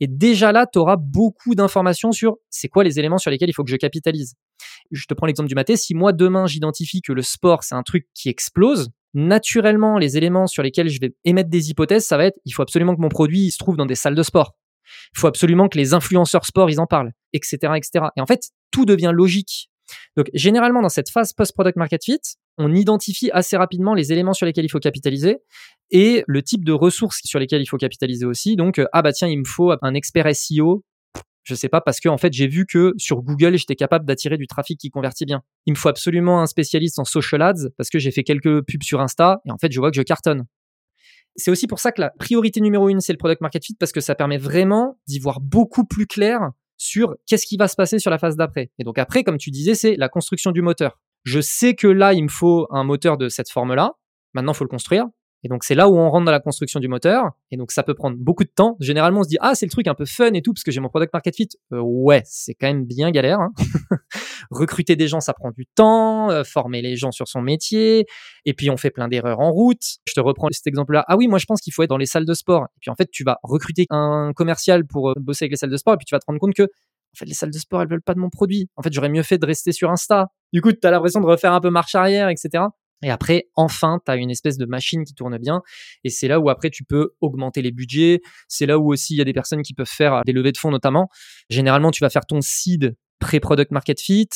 Et 0.00 0.06
déjà 0.06 0.50
là, 0.50 0.66
tu 0.66 0.78
auras 0.78 0.96
beaucoup 0.96 1.54
d'informations 1.54 2.10
sur 2.10 2.36
c'est 2.48 2.68
quoi 2.68 2.82
les 2.82 2.98
éléments 2.98 3.18
sur 3.18 3.30
lesquels 3.30 3.50
il 3.50 3.52
faut 3.52 3.64
que 3.64 3.70
je 3.70 3.76
capitalise. 3.76 4.34
Je 4.90 5.04
te 5.06 5.14
prends 5.14 5.26
l'exemple 5.26 5.48
du 5.48 5.54
maté. 5.54 5.76
Si 5.76 5.94
moi, 5.94 6.12
demain, 6.12 6.46
j'identifie 6.46 7.02
que 7.02 7.12
le 7.12 7.22
sport, 7.22 7.62
c'est 7.62 7.74
un 7.74 7.82
truc 7.82 8.06
qui 8.14 8.30
explose, 8.30 8.88
naturellement, 9.12 9.98
les 9.98 10.16
éléments 10.16 10.46
sur 10.46 10.62
lesquels 10.62 10.88
je 10.88 11.00
vais 11.00 11.12
émettre 11.24 11.50
des 11.50 11.70
hypothèses, 11.70 12.06
ça 12.06 12.16
va 12.16 12.24
être 12.26 12.38
il 12.46 12.52
faut 12.52 12.62
absolument 12.62 12.96
que 12.96 13.00
mon 13.00 13.08
produit 13.08 13.50
se 13.50 13.58
trouve 13.58 13.76
dans 13.76 13.86
des 13.86 13.94
salles 13.94 14.14
de 14.14 14.22
sport. 14.22 14.54
Il 15.14 15.20
faut 15.20 15.26
absolument 15.26 15.68
que 15.68 15.78
les 15.78 15.94
influenceurs 15.94 16.46
sport, 16.46 16.70
ils 16.70 16.80
en 16.80 16.86
parlent, 16.86 17.12
etc., 17.32 17.74
etc. 17.76 18.06
Et 18.16 18.20
en 18.20 18.26
fait, 18.26 18.50
tout 18.70 18.84
devient 18.84 19.12
logique. 19.14 19.69
Donc, 20.16 20.30
généralement, 20.34 20.82
dans 20.82 20.88
cette 20.88 21.10
phase 21.10 21.32
post-product 21.32 21.76
market 21.76 22.04
fit, 22.04 22.20
on 22.58 22.74
identifie 22.74 23.30
assez 23.32 23.56
rapidement 23.56 23.94
les 23.94 24.12
éléments 24.12 24.34
sur 24.34 24.46
lesquels 24.46 24.64
il 24.64 24.70
faut 24.70 24.80
capitaliser 24.80 25.38
et 25.90 26.24
le 26.26 26.42
type 26.42 26.64
de 26.64 26.72
ressources 26.72 27.20
sur 27.24 27.38
lesquelles 27.38 27.62
il 27.62 27.66
faut 27.66 27.78
capitaliser 27.78 28.26
aussi. 28.26 28.56
Donc, 28.56 28.78
euh, 28.78 28.86
ah 28.92 29.02
bah 29.02 29.12
tiens, 29.12 29.28
il 29.28 29.38
me 29.38 29.44
faut 29.44 29.72
un 29.82 29.94
expert 29.94 30.34
SEO. 30.34 30.84
Je 31.42 31.54
sais 31.54 31.68
pas 31.68 31.80
parce 31.80 32.00
que 32.00 32.08
en 32.08 32.18
fait 32.18 32.32
j'ai 32.32 32.46
vu 32.46 32.66
que 32.66 32.92
sur 32.98 33.22
Google 33.22 33.56
j'étais 33.56 33.74
capable 33.74 34.04
d'attirer 34.04 34.36
du 34.36 34.46
trafic 34.46 34.78
qui 34.78 34.90
convertit 34.90 35.24
bien. 35.24 35.42
Il 35.66 35.72
me 35.72 35.76
faut 35.76 35.88
absolument 35.88 36.42
un 36.42 36.46
spécialiste 36.46 36.98
en 36.98 37.04
social 37.04 37.40
ads 37.42 37.70
parce 37.78 37.88
que 37.88 37.98
j'ai 37.98 38.10
fait 38.10 38.24
quelques 38.24 38.62
pubs 38.66 38.82
sur 38.82 39.00
Insta 39.00 39.40
et 39.46 39.50
en 39.50 39.56
fait 39.56 39.72
je 39.72 39.80
vois 39.80 39.90
que 39.90 39.96
je 39.96 40.02
cartonne. 40.02 40.44
C'est 41.36 41.50
aussi 41.50 41.66
pour 41.66 41.78
ça 41.78 41.92
que 41.92 42.00
la 42.02 42.10
priorité 42.10 42.60
numéro 42.60 42.88
une 42.88 43.00
c'est 43.00 43.12
le 43.12 43.18
product 43.18 43.40
market 43.40 43.64
fit 43.64 43.74
parce 43.74 43.92
que 43.92 44.00
ça 44.00 44.14
permet 44.14 44.36
vraiment 44.36 44.98
d'y 45.06 45.18
voir 45.18 45.40
beaucoup 45.40 45.84
plus 45.84 46.06
clair 46.06 46.50
sur 46.80 47.14
qu'est-ce 47.26 47.46
qui 47.46 47.58
va 47.58 47.68
se 47.68 47.76
passer 47.76 47.98
sur 47.98 48.10
la 48.10 48.18
phase 48.18 48.36
d'après. 48.36 48.70
Et 48.78 48.84
donc 48.84 48.96
après, 48.96 49.22
comme 49.22 49.36
tu 49.36 49.50
disais, 49.50 49.74
c'est 49.74 49.96
la 49.96 50.08
construction 50.08 50.50
du 50.50 50.62
moteur. 50.62 50.98
Je 51.24 51.38
sais 51.38 51.74
que 51.74 51.86
là, 51.86 52.14
il 52.14 52.22
me 52.22 52.28
faut 52.28 52.66
un 52.70 52.84
moteur 52.84 53.18
de 53.18 53.28
cette 53.28 53.50
forme-là. 53.50 53.92
Maintenant, 54.32 54.52
il 54.52 54.56
faut 54.56 54.64
le 54.64 54.70
construire. 54.70 55.04
Et 55.42 55.48
donc 55.48 55.64
c'est 55.64 55.74
là 55.74 55.88
où 55.88 55.96
on 55.96 56.10
rentre 56.10 56.26
dans 56.26 56.32
la 56.32 56.40
construction 56.40 56.80
du 56.80 56.88
moteur. 56.88 57.30
Et 57.50 57.56
donc 57.56 57.72
ça 57.72 57.82
peut 57.82 57.94
prendre 57.94 58.16
beaucoup 58.18 58.44
de 58.44 58.50
temps. 58.54 58.76
Généralement 58.80 59.20
on 59.20 59.22
se 59.22 59.28
dit 59.28 59.38
ah 59.40 59.54
c'est 59.54 59.66
le 59.66 59.70
truc 59.70 59.86
un 59.86 59.94
peu 59.94 60.04
fun 60.04 60.32
et 60.34 60.42
tout 60.42 60.52
parce 60.52 60.64
que 60.64 60.70
j'ai 60.70 60.80
mon 60.80 60.88
product 60.88 61.12
market 61.12 61.34
fit. 61.34 61.48
Euh, 61.72 61.80
ouais 61.80 62.22
c'est 62.26 62.54
quand 62.54 62.66
même 62.66 62.84
bien 62.84 63.10
galère. 63.10 63.40
Hein. 63.40 63.50
Recruter 64.50 64.96
des 64.96 65.08
gens 65.08 65.20
ça 65.20 65.32
prend 65.32 65.50
du 65.50 65.66
temps. 65.66 66.30
Euh, 66.30 66.44
former 66.44 66.82
les 66.82 66.96
gens 66.96 67.10
sur 67.10 67.28
son 67.28 67.40
métier. 67.40 68.06
Et 68.44 68.54
puis 68.54 68.70
on 68.70 68.76
fait 68.76 68.90
plein 68.90 69.08
d'erreurs 69.08 69.40
en 69.40 69.50
route. 69.50 69.82
Je 70.06 70.14
te 70.14 70.20
reprends 70.20 70.48
cet 70.50 70.66
exemple-là. 70.66 71.04
Ah 71.08 71.16
oui 71.16 71.28
moi 71.28 71.38
je 71.38 71.46
pense 71.46 71.60
qu'il 71.60 71.72
faut 71.72 71.82
être 71.82 71.90
dans 71.90 71.96
les 71.96 72.06
salles 72.06 72.26
de 72.26 72.34
sport. 72.34 72.64
Et 72.76 72.80
puis 72.80 72.90
en 72.90 72.94
fait 72.94 73.10
tu 73.10 73.24
vas 73.24 73.38
recruter 73.42 73.86
un 73.90 74.32
commercial 74.34 74.86
pour 74.86 75.10
euh, 75.10 75.14
bosser 75.16 75.44
avec 75.44 75.52
les 75.52 75.56
salles 75.56 75.70
de 75.70 75.76
sport 75.76 75.94
et 75.94 75.96
puis 75.96 76.06
tu 76.06 76.14
vas 76.14 76.20
te 76.20 76.26
rendre 76.26 76.40
compte 76.40 76.54
que 76.54 76.68
en 77.12 77.18
fait, 77.18 77.24
les 77.24 77.34
salles 77.34 77.50
de 77.50 77.58
sport, 77.58 77.82
elles 77.82 77.88
veulent 77.88 78.02
pas 78.02 78.14
de 78.14 78.20
mon 78.20 78.30
produit. 78.30 78.68
En 78.76 78.82
fait, 78.82 78.92
j'aurais 78.92 79.08
mieux 79.08 79.24
fait 79.24 79.38
de 79.38 79.44
rester 79.44 79.72
sur 79.72 79.90
Insta. 79.90 80.28
Du 80.52 80.62
coup, 80.62 80.72
tu 80.72 80.86
as 80.86 80.92
l'impression 80.92 81.20
de 81.20 81.26
refaire 81.26 81.52
un 81.52 81.60
peu 81.60 81.70
marche 81.70 81.96
arrière, 81.96 82.28
etc. 82.28 82.64
Et 83.02 83.10
après, 83.10 83.48
enfin, 83.56 84.00
tu 84.04 84.10
as 84.10 84.16
une 84.16 84.30
espèce 84.30 84.58
de 84.58 84.66
machine 84.66 85.04
qui 85.04 85.14
tourne 85.14 85.36
bien. 85.38 85.62
Et 86.04 86.10
c'est 86.10 86.28
là 86.28 86.40
où 86.40 86.50
après, 86.50 86.70
tu 86.70 86.84
peux 86.84 87.10
augmenter 87.20 87.62
les 87.62 87.72
budgets. 87.72 88.20
C'est 88.48 88.66
là 88.66 88.78
où 88.78 88.92
aussi, 88.92 89.14
il 89.14 89.18
y 89.18 89.22
a 89.22 89.24
des 89.24 89.32
personnes 89.32 89.62
qui 89.62 89.74
peuvent 89.74 89.88
faire 89.88 90.22
des 90.24 90.32
levées 90.32 90.52
de 90.52 90.58
fonds 90.58 90.70
notamment. 90.70 91.08
Généralement, 91.48 91.90
tu 91.90 92.00
vas 92.00 92.10
faire 92.10 92.26
ton 92.26 92.40
seed 92.40 92.96
pré-product 93.18 93.70
market 93.70 94.00
fit. 94.00 94.28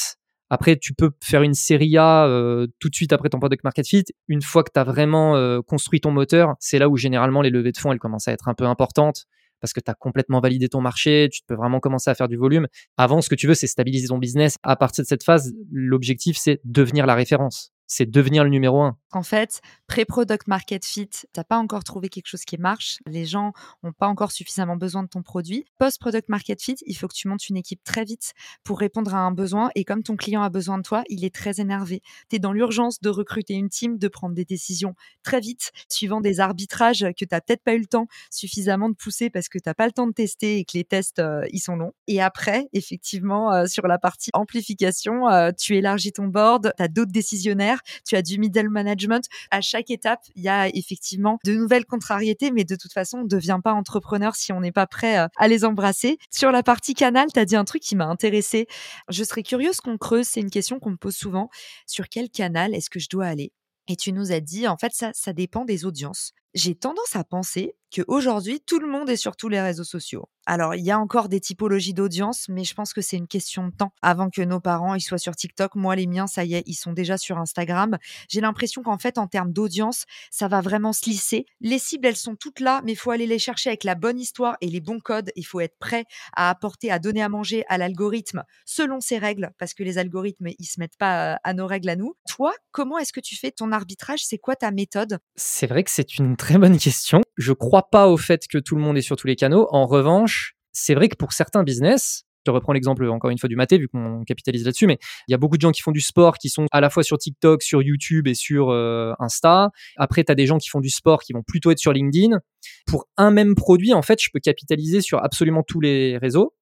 Après, 0.50 0.76
tu 0.76 0.94
peux 0.94 1.10
faire 1.22 1.42
une 1.42 1.54
série 1.54 1.96
A 1.96 2.26
euh, 2.26 2.66
tout 2.78 2.88
de 2.88 2.94
suite 2.94 3.12
après 3.12 3.28
ton 3.28 3.40
product 3.40 3.64
market 3.64 3.86
fit. 3.86 4.04
Une 4.28 4.42
fois 4.42 4.62
que 4.62 4.70
tu 4.72 4.78
as 4.78 4.84
vraiment 4.84 5.36
euh, 5.36 5.60
construit 5.62 6.00
ton 6.00 6.10
moteur, 6.10 6.54
c'est 6.60 6.78
là 6.78 6.88
où 6.88 6.96
généralement 6.96 7.42
les 7.42 7.50
levées 7.50 7.72
de 7.72 7.78
fonds, 7.78 7.92
elles 7.92 7.98
commencent 7.98 8.28
à 8.28 8.32
être 8.32 8.48
un 8.48 8.54
peu 8.54 8.64
importantes 8.64 9.24
parce 9.60 9.72
que 9.72 9.80
tu 9.80 9.90
as 9.90 9.94
complètement 9.94 10.40
validé 10.40 10.68
ton 10.68 10.82
marché, 10.82 11.30
tu 11.32 11.40
peux 11.46 11.54
vraiment 11.54 11.80
commencer 11.80 12.10
à 12.10 12.14
faire 12.14 12.28
du 12.28 12.36
volume. 12.36 12.66
Avant, 12.98 13.22
ce 13.22 13.30
que 13.30 13.34
tu 13.34 13.46
veux, 13.46 13.54
c'est 13.54 13.66
stabiliser 13.66 14.08
ton 14.08 14.18
business. 14.18 14.56
À 14.62 14.76
partir 14.76 15.02
de 15.02 15.08
cette 15.08 15.24
phase, 15.24 15.54
l'objectif, 15.72 16.36
c'est 16.36 16.60
devenir 16.64 17.06
la 17.06 17.14
référence 17.14 17.73
c'est 17.86 18.10
devenir 18.10 18.44
le 18.44 18.50
numéro 18.50 18.82
un. 18.82 18.96
En 19.12 19.22
fait, 19.22 19.60
pré-product 19.86 20.48
market 20.48 20.84
fit, 20.84 21.08
tu 21.08 21.26
n'as 21.36 21.44
pas 21.44 21.58
encore 21.58 21.84
trouvé 21.84 22.08
quelque 22.08 22.26
chose 22.26 22.44
qui 22.44 22.58
marche. 22.58 22.98
Les 23.06 23.26
gens 23.26 23.52
n'ont 23.82 23.92
pas 23.92 24.08
encore 24.08 24.32
suffisamment 24.32 24.76
besoin 24.76 25.04
de 25.04 25.08
ton 25.08 25.22
produit. 25.22 25.64
Post-product 25.78 26.28
market 26.28 26.60
fit, 26.60 26.76
il 26.86 26.94
faut 26.94 27.06
que 27.06 27.14
tu 27.14 27.28
montes 27.28 27.48
une 27.48 27.56
équipe 27.56 27.84
très 27.84 28.04
vite 28.04 28.32
pour 28.64 28.80
répondre 28.80 29.14
à 29.14 29.18
un 29.18 29.30
besoin. 29.30 29.70
Et 29.76 29.84
comme 29.84 30.02
ton 30.02 30.16
client 30.16 30.42
a 30.42 30.50
besoin 30.50 30.78
de 30.78 30.82
toi, 30.82 31.04
il 31.08 31.24
est 31.24 31.34
très 31.34 31.60
énervé. 31.60 32.02
Tu 32.28 32.36
es 32.36 32.38
dans 32.38 32.52
l'urgence 32.52 33.00
de 33.00 33.08
recruter 33.08 33.54
une 33.54 33.68
team, 33.68 33.98
de 33.98 34.08
prendre 34.08 34.34
des 34.34 34.44
décisions 34.44 34.94
très 35.22 35.40
vite, 35.40 35.70
suivant 35.88 36.20
des 36.20 36.40
arbitrages 36.40 37.06
que 37.16 37.24
tu 37.24 37.28
n'as 37.30 37.40
peut-être 37.40 37.62
pas 37.62 37.74
eu 37.74 37.80
le 37.80 37.86
temps 37.86 38.08
suffisamment 38.30 38.88
de 38.88 38.94
pousser 38.94 39.30
parce 39.30 39.48
que 39.48 39.58
tu 39.58 39.68
n'as 39.68 39.74
pas 39.74 39.86
le 39.86 39.92
temps 39.92 40.06
de 40.06 40.12
tester 40.12 40.58
et 40.58 40.64
que 40.64 40.72
les 40.74 40.84
tests, 40.84 41.20
euh, 41.20 41.42
ils 41.52 41.60
sont 41.60 41.76
longs. 41.76 41.92
Et 42.08 42.20
après, 42.20 42.68
effectivement, 42.72 43.52
euh, 43.52 43.66
sur 43.66 43.86
la 43.86 43.98
partie 43.98 44.30
amplification, 44.32 45.28
euh, 45.28 45.52
tu 45.56 45.76
élargis 45.76 46.12
ton 46.12 46.26
board, 46.26 46.72
tu 46.76 46.82
as 46.82 46.88
d'autres 46.88 47.12
décisionnaires 47.12 47.73
tu 48.06 48.16
as 48.16 48.22
du 48.22 48.38
middle 48.38 48.68
management. 48.68 49.26
À 49.50 49.60
chaque 49.60 49.90
étape, 49.90 50.20
il 50.34 50.42
y 50.42 50.48
a 50.48 50.68
effectivement 50.68 51.38
de 51.44 51.54
nouvelles 51.54 51.86
contrariétés, 51.86 52.50
mais 52.50 52.64
de 52.64 52.76
toute 52.76 52.92
façon, 52.92 53.18
on 53.18 53.22
ne 53.22 53.28
devient 53.28 53.60
pas 53.62 53.72
entrepreneur 53.72 54.36
si 54.36 54.52
on 54.52 54.60
n'est 54.60 54.72
pas 54.72 54.86
prêt 54.86 55.18
euh, 55.18 55.28
à 55.36 55.48
les 55.48 55.64
embrasser. 55.64 56.18
Sur 56.30 56.50
la 56.50 56.62
partie 56.62 56.94
canal, 56.94 57.28
tu 57.32 57.38
as 57.38 57.44
dit 57.44 57.56
un 57.56 57.64
truc 57.64 57.82
qui 57.82 57.96
m'a 57.96 58.06
intéressé. 58.06 58.66
Je 59.08 59.24
serais 59.24 59.42
curieuse 59.42 59.80
qu'on 59.80 59.98
creuse, 59.98 60.26
c'est 60.26 60.40
une 60.40 60.50
question 60.50 60.78
qu'on 60.78 60.90
me 60.90 60.96
pose 60.96 61.16
souvent. 61.16 61.50
Sur 61.86 62.08
quel 62.08 62.30
canal 62.30 62.74
est-ce 62.74 62.90
que 62.90 62.98
je 62.98 63.08
dois 63.08 63.26
aller? 63.26 63.52
Et 63.88 63.96
tu 63.96 64.12
nous 64.12 64.32
as 64.32 64.40
dit, 64.40 64.66
en 64.66 64.78
fait, 64.78 64.92
ça, 64.94 65.10
ça 65.12 65.32
dépend 65.32 65.64
des 65.64 65.84
audiences. 65.84 66.32
J'ai 66.54 66.74
tendance 66.74 67.16
à 67.16 67.24
penser 67.24 67.74
qu'aujourd'hui, 67.94 68.60
tout 68.60 68.80
le 68.80 68.88
monde 68.88 69.08
est 69.08 69.16
sur 69.16 69.36
tous 69.36 69.48
les 69.48 69.60
réseaux 69.60 69.84
sociaux. 69.84 70.28
Alors, 70.46 70.74
il 70.74 70.84
y 70.84 70.90
a 70.90 70.98
encore 70.98 71.28
des 71.28 71.40
typologies 71.40 71.94
d'audience, 71.94 72.48
mais 72.48 72.64
je 72.64 72.74
pense 72.74 72.92
que 72.92 73.00
c'est 73.00 73.16
une 73.16 73.28
question 73.28 73.68
de 73.68 73.72
temps 73.72 73.92
avant 74.02 74.28
que 74.28 74.42
nos 74.42 74.60
parents 74.60 74.94
ils 74.94 75.00
soient 75.00 75.16
sur 75.16 75.34
TikTok. 75.34 75.74
Moi, 75.74 75.96
les 75.96 76.06
miens, 76.06 76.26
ça 76.26 76.44
y 76.44 76.54
est, 76.54 76.62
ils 76.66 76.74
sont 76.74 76.92
déjà 76.92 77.16
sur 77.16 77.38
Instagram. 77.38 77.96
J'ai 78.28 78.42
l'impression 78.42 78.82
qu'en 78.82 78.98
fait, 78.98 79.16
en 79.16 79.26
termes 79.26 79.52
d'audience, 79.52 80.04
ça 80.30 80.48
va 80.48 80.60
vraiment 80.60 80.92
se 80.92 81.08
lisser. 81.08 81.46
Les 81.60 81.78
cibles, 81.78 82.06
elles 82.06 82.16
sont 82.16 82.36
toutes 82.36 82.60
là, 82.60 82.82
mais 82.84 82.92
il 82.92 82.96
faut 82.96 83.10
aller 83.10 83.26
les 83.26 83.38
chercher 83.38 83.70
avec 83.70 83.84
la 83.84 83.94
bonne 83.94 84.18
histoire 84.18 84.56
et 84.60 84.68
les 84.68 84.80
bons 84.80 85.00
codes. 85.00 85.30
Il 85.36 85.44
faut 85.44 85.60
être 85.60 85.78
prêt 85.78 86.04
à 86.34 86.50
apporter, 86.50 86.90
à 86.90 86.98
donner 86.98 87.22
à 87.22 87.28
manger 87.30 87.64
à 87.68 87.78
l'algorithme 87.78 88.42
selon 88.66 89.00
ses 89.00 89.18
règles, 89.18 89.50
parce 89.58 89.72
que 89.72 89.82
les 89.82 89.96
algorithmes, 89.96 90.48
ils 90.58 90.66
se 90.66 90.78
mettent 90.78 90.98
pas 90.98 91.38
à 91.42 91.54
nos 91.54 91.66
règles 91.66 91.88
à 91.88 91.96
nous. 91.96 92.14
Toi, 92.28 92.52
comment 92.70 92.98
est-ce 92.98 93.12
que 93.12 93.20
tu 93.20 93.36
fais 93.36 93.50
ton 93.50 93.72
arbitrage? 93.72 94.24
C'est 94.24 94.38
quoi 94.38 94.56
ta 94.56 94.70
méthode? 94.70 95.18
C'est 95.36 95.66
vrai 95.66 95.84
que 95.84 95.90
c'est 95.90 96.18
une 96.18 96.36
très 96.36 96.58
bonne 96.58 96.76
question. 96.76 97.22
Je 97.36 97.52
crois 97.52 97.83
pas 97.90 98.08
au 98.08 98.16
fait 98.16 98.46
que 98.48 98.58
tout 98.58 98.76
le 98.76 98.82
monde 98.82 98.96
est 98.96 99.02
sur 99.02 99.16
tous 99.16 99.26
les 99.26 99.36
canaux. 99.36 99.66
En 99.70 99.86
revanche, 99.86 100.54
c'est 100.72 100.94
vrai 100.94 101.08
que 101.08 101.16
pour 101.16 101.32
certains 101.32 101.62
business, 101.62 102.24
je 102.46 102.50
reprends 102.50 102.72
l'exemple 102.72 103.08
encore 103.08 103.30
une 103.30 103.38
fois 103.38 103.48
du 103.48 103.56
maté, 103.56 103.78
vu 103.78 103.88
qu'on 103.88 104.22
capitalise 104.24 104.64
là-dessus, 104.64 104.86
mais 104.86 104.98
il 105.28 105.32
y 105.32 105.34
a 105.34 105.38
beaucoup 105.38 105.56
de 105.56 105.62
gens 105.62 105.72
qui 105.72 105.82
font 105.82 105.92
du 105.92 106.00
sport, 106.00 106.36
qui 106.36 106.48
sont 106.48 106.66
à 106.72 106.80
la 106.80 106.90
fois 106.90 107.02
sur 107.02 107.18
TikTok, 107.18 107.62
sur 107.62 107.82
YouTube 107.82 108.28
et 108.28 108.34
sur 108.34 108.70
euh, 108.70 109.12
Insta. 109.18 109.70
Après, 109.96 110.24
tu 110.24 110.32
as 110.32 110.34
des 110.34 110.46
gens 110.46 110.58
qui 110.58 110.68
font 110.68 110.80
du 110.80 110.90
sport, 110.90 111.22
qui 111.22 111.32
vont 111.32 111.42
plutôt 111.42 111.70
être 111.70 111.78
sur 111.78 111.92
LinkedIn. 111.92 112.38
Pour 112.86 113.06
un 113.16 113.30
même 113.30 113.54
produit, 113.54 113.94
en 113.94 114.02
fait, 114.02 114.22
je 114.22 114.28
peux 114.32 114.40
capitaliser 114.40 115.00
sur 115.00 115.24
absolument 115.24 115.62
tous 115.62 115.80
les 115.80 116.18
réseaux. 116.18 116.54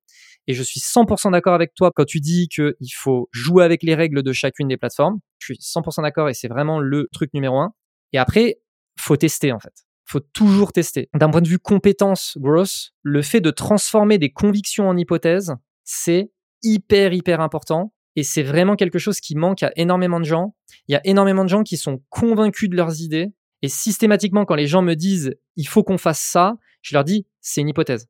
Et 0.48 0.54
je 0.54 0.62
suis 0.62 0.80
100% 0.80 1.30
d'accord 1.32 1.54
avec 1.54 1.72
toi 1.74 1.92
quand 1.94 2.04
tu 2.04 2.18
dis 2.18 2.48
qu'il 2.48 2.74
faut 2.94 3.28
jouer 3.30 3.64
avec 3.64 3.82
les 3.84 3.94
règles 3.94 4.22
de 4.22 4.32
chacune 4.32 4.68
des 4.68 4.76
plateformes. 4.76 5.18
Je 5.38 5.54
suis 5.54 5.58
100% 5.60 6.02
d'accord 6.02 6.28
et 6.28 6.34
c'est 6.34 6.48
vraiment 6.48 6.80
le 6.80 7.08
truc 7.12 7.32
numéro 7.32 7.58
un. 7.58 7.72
Et 8.12 8.18
après, 8.18 8.58
faut 8.98 9.16
tester 9.16 9.52
en 9.52 9.60
fait 9.60 9.72
faut 10.12 10.20
toujours 10.20 10.72
tester. 10.72 11.08
D'un 11.14 11.30
point 11.30 11.42
de 11.42 11.48
vue 11.48 11.58
compétence 11.58 12.36
gross, 12.38 12.92
le 13.02 13.22
fait 13.22 13.40
de 13.40 13.50
transformer 13.50 14.18
des 14.18 14.30
convictions 14.30 14.88
en 14.88 14.96
hypothèses, 14.96 15.54
c'est 15.84 16.30
hyper, 16.62 17.12
hyper 17.12 17.40
important. 17.40 17.92
Et 18.14 18.22
c'est 18.22 18.42
vraiment 18.42 18.76
quelque 18.76 18.98
chose 18.98 19.20
qui 19.20 19.34
manque 19.34 19.62
à 19.62 19.72
énormément 19.76 20.20
de 20.20 20.24
gens. 20.24 20.54
Il 20.86 20.92
y 20.92 20.96
a 20.96 21.00
énormément 21.04 21.44
de 21.44 21.48
gens 21.48 21.62
qui 21.62 21.76
sont 21.76 22.02
convaincus 22.10 22.68
de 22.68 22.76
leurs 22.76 23.00
idées. 23.00 23.32
Et 23.62 23.68
systématiquement, 23.68 24.44
quand 24.44 24.54
les 24.54 24.66
gens 24.66 24.82
me 24.82 24.94
disent 24.94 25.34
il 25.56 25.66
faut 25.66 25.82
qu'on 25.82 25.98
fasse 25.98 26.20
ça, 26.20 26.56
je 26.82 26.94
leur 26.94 27.04
dis 27.04 27.26
c'est 27.40 27.62
une 27.62 27.68
hypothèse. 27.68 28.08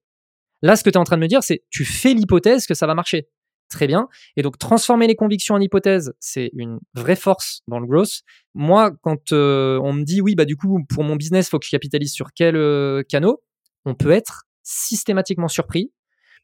Là, 0.62 0.76
ce 0.76 0.84
que 0.84 0.90
tu 0.90 0.94
es 0.94 0.98
en 0.98 1.04
train 1.04 1.16
de 1.16 1.22
me 1.22 1.28
dire, 1.28 1.42
c'est 1.42 1.62
tu 1.70 1.84
fais 1.84 2.14
l'hypothèse 2.14 2.66
que 2.66 2.74
ça 2.74 2.86
va 2.86 2.94
marcher 2.94 3.28
très 3.72 3.86
bien. 3.86 4.08
Et 4.36 4.42
donc, 4.42 4.58
transformer 4.58 5.08
les 5.08 5.16
convictions 5.16 5.56
en 5.56 5.60
hypothèses, 5.60 6.12
c'est 6.20 6.50
une 6.54 6.78
vraie 6.94 7.16
force 7.16 7.62
dans 7.66 7.80
le 7.80 7.86
growth. 7.86 8.20
Moi, 8.54 8.92
quand 9.02 9.32
euh, 9.32 9.80
on 9.82 9.92
me 9.92 10.04
dit, 10.04 10.20
oui, 10.20 10.36
bah, 10.36 10.44
du 10.44 10.56
coup, 10.56 10.84
pour 10.88 11.02
mon 11.02 11.16
business, 11.16 11.48
faut 11.48 11.58
que 11.58 11.66
je 11.66 11.70
capitalise 11.70 12.12
sur 12.12 12.32
quel 12.34 12.54
euh, 12.54 13.02
canot, 13.08 13.42
on 13.84 13.94
peut 13.94 14.10
être 14.10 14.44
systématiquement 14.62 15.48
surpris. 15.48 15.92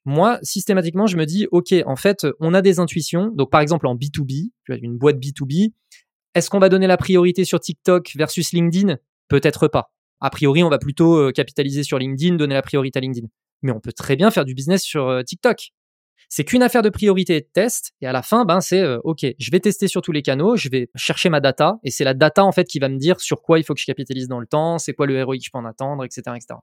Moi, 0.04 0.38
systématiquement, 0.42 1.06
je 1.06 1.16
me 1.16 1.26
dis, 1.26 1.46
OK, 1.52 1.74
en 1.86 1.96
fait, 1.96 2.26
on 2.40 2.54
a 2.54 2.62
des 2.62 2.80
intuitions. 2.80 3.30
Donc, 3.34 3.50
par 3.50 3.60
exemple, 3.60 3.86
en 3.86 3.94
B2B, 3.94 4.50
une 4.68 4.96
boîte 4.96 5.18
B2B, 5.18 5.72
est-ce 6.34 6.50
qu'on 6.50 6.58
va 6.58 6.68
donner 6.68 6.86
la 6.86 6.96
priorité 6.96 7.44
sur 7.44 7.60
TikTok 7.60 8.12
versus 8.16 8.52
LinkedIn? 8.52 8.96
Peut-être 9.28 9.68
pas. 9.68 9.92
A 10.20 10.30
priori, 10.30 10.64
on 10.64 10.70
va 10.70 10.78
plutôt 10.78 11.16
euh, 11.16 11.30
capitaliser 11.30 11.84
sur 11.84 11.98
LinkedIn, 11.98 12.36
donner 12.36 12.54
la 12.54 12.62
priorité 12.62 12.98
à 12.98 13.00
LinkedIn. 13.00 13.28
Mais 13.62 13.72
on 13.72 13.80
peut 13.80 13.92
très 13.92 14.16
bien 14.16 14.30
faire 14.30 14.44
du 14.44 14.54
business 14.54 14.82
sur 14.82 15.22
TikTok. 15.24 15.72
C'est 16.28 16.44
qu'une 16.44 16.62
affaire 16.62 16.82
de 16.82 16.90
priorité 16.90 17.36
et 17.36 17.40
de 17.40 17.48
test. 17.52 17.92
Et 18.00 18.06
à 18.06 18.12
la 18.12 18.22
fin, 18.22 18.44
ben, 18.44 18.60
c'est 18.60 18.80
euh, 18.80 18.98
OK, 19.04 19.24
je 19.38 19.50
vais 19.50 19.60
tester 19.60 19.88
sur 19.88 20.02
tous 20.02 20.12
les 20.12 20.22
canaux, 20.22 20.56
je 20.56 20.68
vais 20.68 20.90
chercher 20.94 21.30
ma 21.30 21.40
data. 21.40 21.78
Et 21.84 21.90
c'est 21.90 22.04
la 22.04 22.14
data, 22.14 22.44
en 22.44 22.52
fait, 22.52 22.64
qui 22.64 22.78
va 22.78 22.88
me 22.88 22.98
dire 22.98 23.20
sur 23.20 23.42
quoi 23.42 23.58
il 23.58 23.64
faut 23.64 23.74
que 23.74 23.80
je 23.80 23.86
capitalise 23.86 24.28
dans 24.28 24.40
le 24.40 24.46
temps, 24.46 24.78
c'est 24.78 24.92
quoi 24.92 25.06
le 25.06 25.22
ROI 25.22 25.36
que 25.36 25.44
je 25.44 25.50
peux 25.50 25.58
en 25.58 25.64
attendre, 25.64 26.04
etc. 26.04 26.22
etc. 26.36 26.58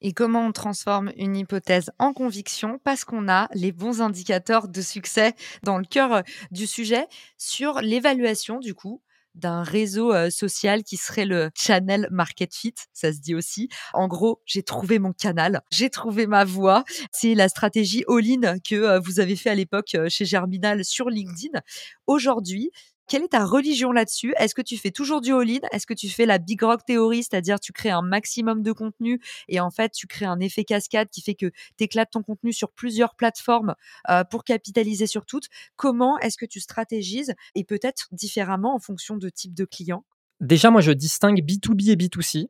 Et 0.00 0.12
comment 0.12 0.46
on 0.46 0.52
transforme 0.52 1.10
une 1.16 1.36
hypothèse 1.36 1.90
en 1.98 2.12
conviction 2.12 2.78
Parce 2.84 3.04
qu'on 3.04 3.28
a 3.28 3.48
les 3.54 3.72
bons 3.72 4.00
indicateurs 4.00 4.68
de 4.68 4.80
succès 4.80 5.34
dans 5.64 5.78
le 5.78 5.84
cœur 5.84 6.12
euh, 6.12 6.22
du 6.52 6.66
sujet 6.66 7.06
sur 7.36 7.80
l'évaluation, 7.80 8.60
du 8.60 8.74
coup, 8.74 9.02
d'un 9.34 9.62
réseau 9.62 10.12
social 10.30 10.82
qui 10.82 10.96
serait 10.96 11.26
le 11.26 11.50
channel 11.56 12.08
market 12.10 12.54
fit, 12.54 12.74
ça 12.92 13.12
se 13.12 13.18
dit 13.18 13.34
aussi. 13.34 13.68
En 13.92 14.08
gros, 14.08 14.40
j'ai 14.46 14.62
trouvé 14.62 14.98
mon 14.98 15.12
canal, 15.12 15.62
j'ai 15.70 15.90
trouvé 15.90 16.26
ma 16.26 16.44
voie. 16.44 16.84
C'est 17.12 17.34
la 17.34 17.48
stratégie 17.48 18.04
all-in 18.08 18.58
que 18.58 18.98
vous 18.98 19.20
avez 19.20 19.36
fait 19.36 19.50
à 19.50 19.54
l'époque 19.54 19.96
chez 20.08 20.24
Germinal 20.24 20.84
sur 20.84 21.08
LinkedIn. 21.08 21.60
Aujourd'hui, 22.06 22.70
quelle 23.08 23.24
est 23.24 23.28
ta 23.28 23.44
religion 23.44 23.90
là-dessus? 23.90 24.34
Est-ce 24.36 24.54
que 24.54 24.62
tu 24.62 24.76
fais 24.76 24.90
toujours 24.90 25.20
du 25.20 25.32
all-in? 25.32 25.66
Est-ce 25.72 25.86
que 25.86 25.94
tu 25.94 26.08
fais 26.08 26.26
la 26.26 26.38
big 26.38 26.62
rock 26.62 26.84
théorie, 26.84 27.22
c'est-à-dire 27.22 27.58
tu 27.58 27.72
crées 27.72 27.90
un 27.90 28.02
maximum 28.02 28.62
de 28.62 28.72
contenu 28.72 29.20
et 29.48 29.60
en 29.60 29.70
fait 29.70 29.92
tu 29.92 30.06
crées 30.06 30.26
un 30.26 30.38
effet 30.40 30.64
cascade 30.64 31.08
qui 31.10 31.22
fait 31.22 31.34
que 31.34 31.46
tu 31.76 31.84
éclates 31.84 32.10
ton 32.12 32.22
contenu 32.22 32.52
sur 32.52 32.70
plusieurs 32.70 33.14
plateformes 33.14 33.74
euh, 34.10 34.24
pour 34.24 34.44
capitaliser 34.44 35.06
sur 35.06 35.26
toutes? 35.26 35.46
Comment 35.76 36.18
est-ce 36.18 36.36
que 36.36 36.46
tu 36.46 36.60
stratégises 36.60 37.34
et 37.54 37.64
peut-être 37.64 38.08
différemment 38.12 38.74
en 38.74 38.78
fonction 38.78 39.16
de 39.16 39.28
type 39.28 39.54
de 39.54 39.64
client? 39.64 40.04
Déjà, 40.40 40.70
moi, 40.70 40.80
je 40.80 40.92
distingue 40.92 41.42
B2B 41.42 41.90
et 41.90 41.96
B2C 41.96 42.48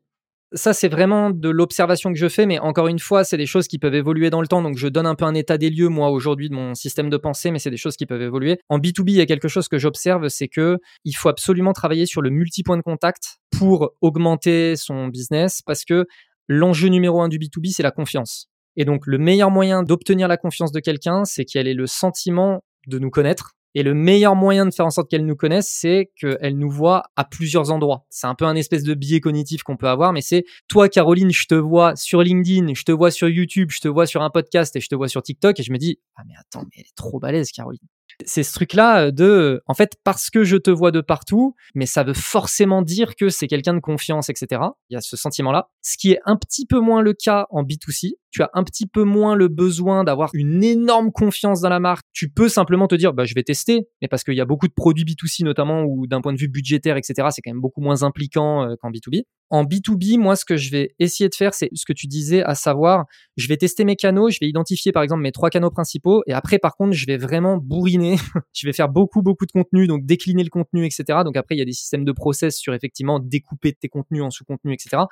ça, 0.53 0.73
c'est 0.73 0.89
vraiment 0.89 1.31
de 1.31 1.49
l'observation 1.49 2.13
que 2.13 2.19
je 2.19 2.29
fais, 2.29 2.47
mais 2.47 2.59
encore 2.59 2.89
une 2.89 2.99
fois, 2.99 3.23
c'est 3.25 3.37
des 3.37 3.47
choses 3.47 3.69
qui 3.69 3.79
peuvent 3.79 3.95
évoluer 3.95 4.31
dans 4.31 4.41
le 4.41 4.47
temps. 4.47 4.63
Donc, 4.63 4.77
je 4.79 4.89
donne 4.89 5.07
un 5.07 5.15
peu 5.15 5.25
un 5.25 5.35
état 5.35 5.59
des 5.59 5.69
lieux, 5.69 5.89
moi, 5.89 6.11
aujourd'hui, 6.11 6.49
de 6.49 6.55
mon 6.55 6.75
système 6.75 7.11
de 7.11 7.17
pensée, 7.17 7.51
mais 7.51 7.59
c'est 7.59 7.71
des 7.71 7.77
choses 7.77 7.97
qui 7.97 8.07
peuvent 8.07 8.23
évoluer. 8.23 8.59
En 8.69 8.79
B2B, 8.79 9.11
il 9.11 9.17
y 9.17 9.21
a 9.21 9.27
quelque 9.27 9.49
chose 9.49 9.69
que 9.69 9.79
j'observe, 9.79 10.29
c'est 10.29 10.49
que 10.49 10.79
il 11.05 11.13
faut 11.13 11.29
absolument 11.29 11.73
travailler 11.73 12.07
sur 12.07 12.23
le 12.23 12.31
multipoint 12.31 12.79
de 12.79 12.83
contact 12.83 13.39
pour 13.59 13.93
augmenter 14.01 14.77
son 14.77 15.09
business, 15.09 15.61
parce 15.63 15.85
que 15.85 16.07
l'enjeu 16.49 16.89
numéro 16.89 17.21
un 17.21 17.29
du 17.29 17.39
B2B, 17.39 17.73
c'est 17.73 17.83
la 17.83 17.91
confiance. 17.91 18.49
Et 18.77 18.85
donc, 18.85 19.07
le 19.07 19.19
meilleur 19.19 19.51
moyen 19.51 19.83
d'obtenir 19.83 20.29
la 20.29 20.37
confiance 20.37 20.73
de 20.73 20.81
quelqu'un, 20.81 21.25
c'est 21.25 21.45
qu'elle 21.45 21.69
ait 21.69 21.75
le 21.75 21.87
sentiment 21.87 22.63
de 22.87 22.99
nous 22.99 23.11
connaître, 23.11 23.55
et 23.75 23.83
le 23.83 23.95
meilleur 23.95 24.35
moyen 24.35 24.67
de 24.67 24.73
faire 24.73 24.87
en 24.87 24.91
sorte 24.91 25.11
qu'elle 25.11 25.27
nous 25.27 25.37
connaisse, 25.37 25.69
c'est 25.69 26.11
qu'elle 26.17 26.57
nous 26.57 26.71
voit 26.71 27.05
à 27.17 27.25
plusieurs 27.25 27.71
endroits. 27.71 28.07
C'est 28.11 28.27
un 28.27 28.35
peu 28.35 28.45
un 28.45 28.57
espèce 28.57 28.83
de 28.83 28.95
biais 28.95 29.21
cognitif 29.21 29.63
qu'on 29.63 29.77
peut 29.77 29.89
avoir, 29.89 30.13
mais 30.13 30.23
c'est 30.23 30.45
toi, 30.69 30.89
Caroline, 30.89 31.31
je 31.31 31.47
te 31.47 31.55
vois 31.55 31.97
sur 31.97 32.23
LinkedIn, 32.23 32.75
je 32.75 32.83
te 32.83 32.93
vois 32.93 33.11
sur 33.11 33.29
YouTube, 33.29 33.71
je 33.71 33.81
te 33.81 33.89
vois 33.89 34.07
sur 34.07 34.23
un 34.23 34.31
podcast 34.31 34.75
et 34.77 34.81
je 34.81 34.89
te 34.89 34.95
vois 34.95 35.09
sur 35.09 35.23
TikTok 35.23 35.59
et 35.61 35.63
je 35.63 35.73
me 35.73 35.79
dis, 35.79 35.99
ah 36.17 36.23
mais 36.27 36.35
attends, 36.39 36.63
mais 36.65 36.77
elle 36.77 36.87
est 36.87 36.97
trop 36.97 37.19
balèze, 37.19 37.51
Caroline 37.53 37.81
c'est 38.25 38.43
ce 38.43 38.53
truc-là 38.53 39.11
de, 39.11 39.63
en 39.67 39.75
fait, 39.75 39.97
parce 40.05 40.31
que 40.31 40.45
je 40.45 40.57
te 40.57 40.71
vois 40.71 40.91
de 40.91 41.01
partout, 41.01 41.55
mais 41.75 41.87
ça 41.87 42.03
veut 42.03 42.15
forcément 42.15 42.83
dire 42.83 43.15
que 43.17 43.29
c'est 43.29 43.47
quelqu'un 43.47 43.75
de 43.75 43.81
confiance, 43.81 44.29
etc. 44.29 44.63
Il 44.91 44.95
y 44.95 44.97
a 44.97 45.01
ce 45.01 45.17
sentiment-là. 45.17 45.69
Ce 45.83 45.97
qui 45.97 46.13
est 46.13 46.21
un 46.25 46.37
petit 46.37 46.67
peu 46.67 46.81
moins 46.81 47.03
le 47.03 47.13
cas 47.13 47.47
en 47.51 47.63
B2C. 47.63 48.13
Tu 48.31 48.43
as 48.43 48.51
un 48.53 48.63
petit 48.63 48.87
peu 48.87 49.05
moins 49.05 49.35
le 49.35 49.49
besoin 49.49 50.05
d'avoir 50.05 50.31
une 50.35 50.63
énorme 50.63 51.13
confiance 51.13 51.61
dans 51.61 51.71
la 51.71 51.81
marque. 51.81 52.05
Tu 52.13 52.29
peux 52.29 52.49
simplement 52.49 52.87
te 52.87 52.95
dire, 52.95 53.15
bah, 53.15 53.25
je 53.25 53.35
vais 53.35 53.43
tester, 53.43 53.89
mais 54.03 54.09
parce 54.09 54.23
qu'il 54.23 54.35
y 54.35 54.41
a 54.41 54.45
beaucoup 54.45 54.69
de 54.69 54.75
produits 54.75 55.05
B2C 55.05 55.45
notamment, 55.45 55.85
ou 55.85 56.07
d'un 56.07 56.21
point 56.21 56.33
de 56.33 56.39
vue 56.39 56.49
budgétaire, 56.49 56.97
etc., 56.97 57.29
c'est 57.31 57.41
quand 57.41 57.51
même 57.51 57.61
beaucoup 57.61 57.81
moins 57.81 58.03
impliquant 58.03 58.65
euh, 58.65 58.75
qu'en 58.81 58.91
B2B. 58.91 59.23
En 59.51 59.65
B2B, 59.65 60.19
moi, 60.19 60.37
ce 60.37 60.45
que 60.45 60.57
je 60.57 60.71
vais 60.71 60.95
essayer 60.99 61.29
de 61.29 61.35
faire, 61.35 61.55
c'est 61.55 61.71
ce 61.75 61.85
que 61.87 61.93
tu 61.93 62.07
disais, 62.07 62.43
à 62.43 62.55
savoir, 62.55 63.07
je 63.37 63.49
vais 63.49 63.57
tester 63.57 63.85
mes 63.85 63.97
canaux, 63.97 64.31
je 64.31 64.39
vais 64.41 64.49
identifier 64.49 64.93
par 64.93 65.03
exemple 65.03 65.23
mes 65.23 65.33
trois 65.33 65.51
canaux 65.51 65.71
principaux, 65.71 66.23
et 66.27 66.33
après, 66.33 66.59
par 66.59 66.77
contre, 66.77 66.93
je 66.93 67.07
vais 67.07 67.17
vraiment 67.17 67.57
bourriner, 67.57 68.17
je 68.53 68.67
vais 68.67 68.73
faire 68.73 68.89
beaucoup, 68.89 69.23
beaucoup 69.23 69.47
de 69.47 69.53
contenu, 69.53 69.87
donc 69.87 70.05
décliner 70.05 70.45
le 70.45 70.51
contenu, 70.51 70.85
etc. 70.85 71.21
Donc 71.25 71.37
après, 71.37 71.55
il 71.55 71.59
y 71.59 71.63
a 71.63 71.65
des 71.65 71.73
systèmes 71.73 72.05
de 72.05 72.13
process 72.13 72.57
sur 72.57 72.75
effectivement 72.75 73.21
découper 73.21 73.73
tes 73.73 73.89
contenus 73.89 74.23
en 74.23 74.31
sous-contenus, 74.31 74.75
etc. 74.75 75.05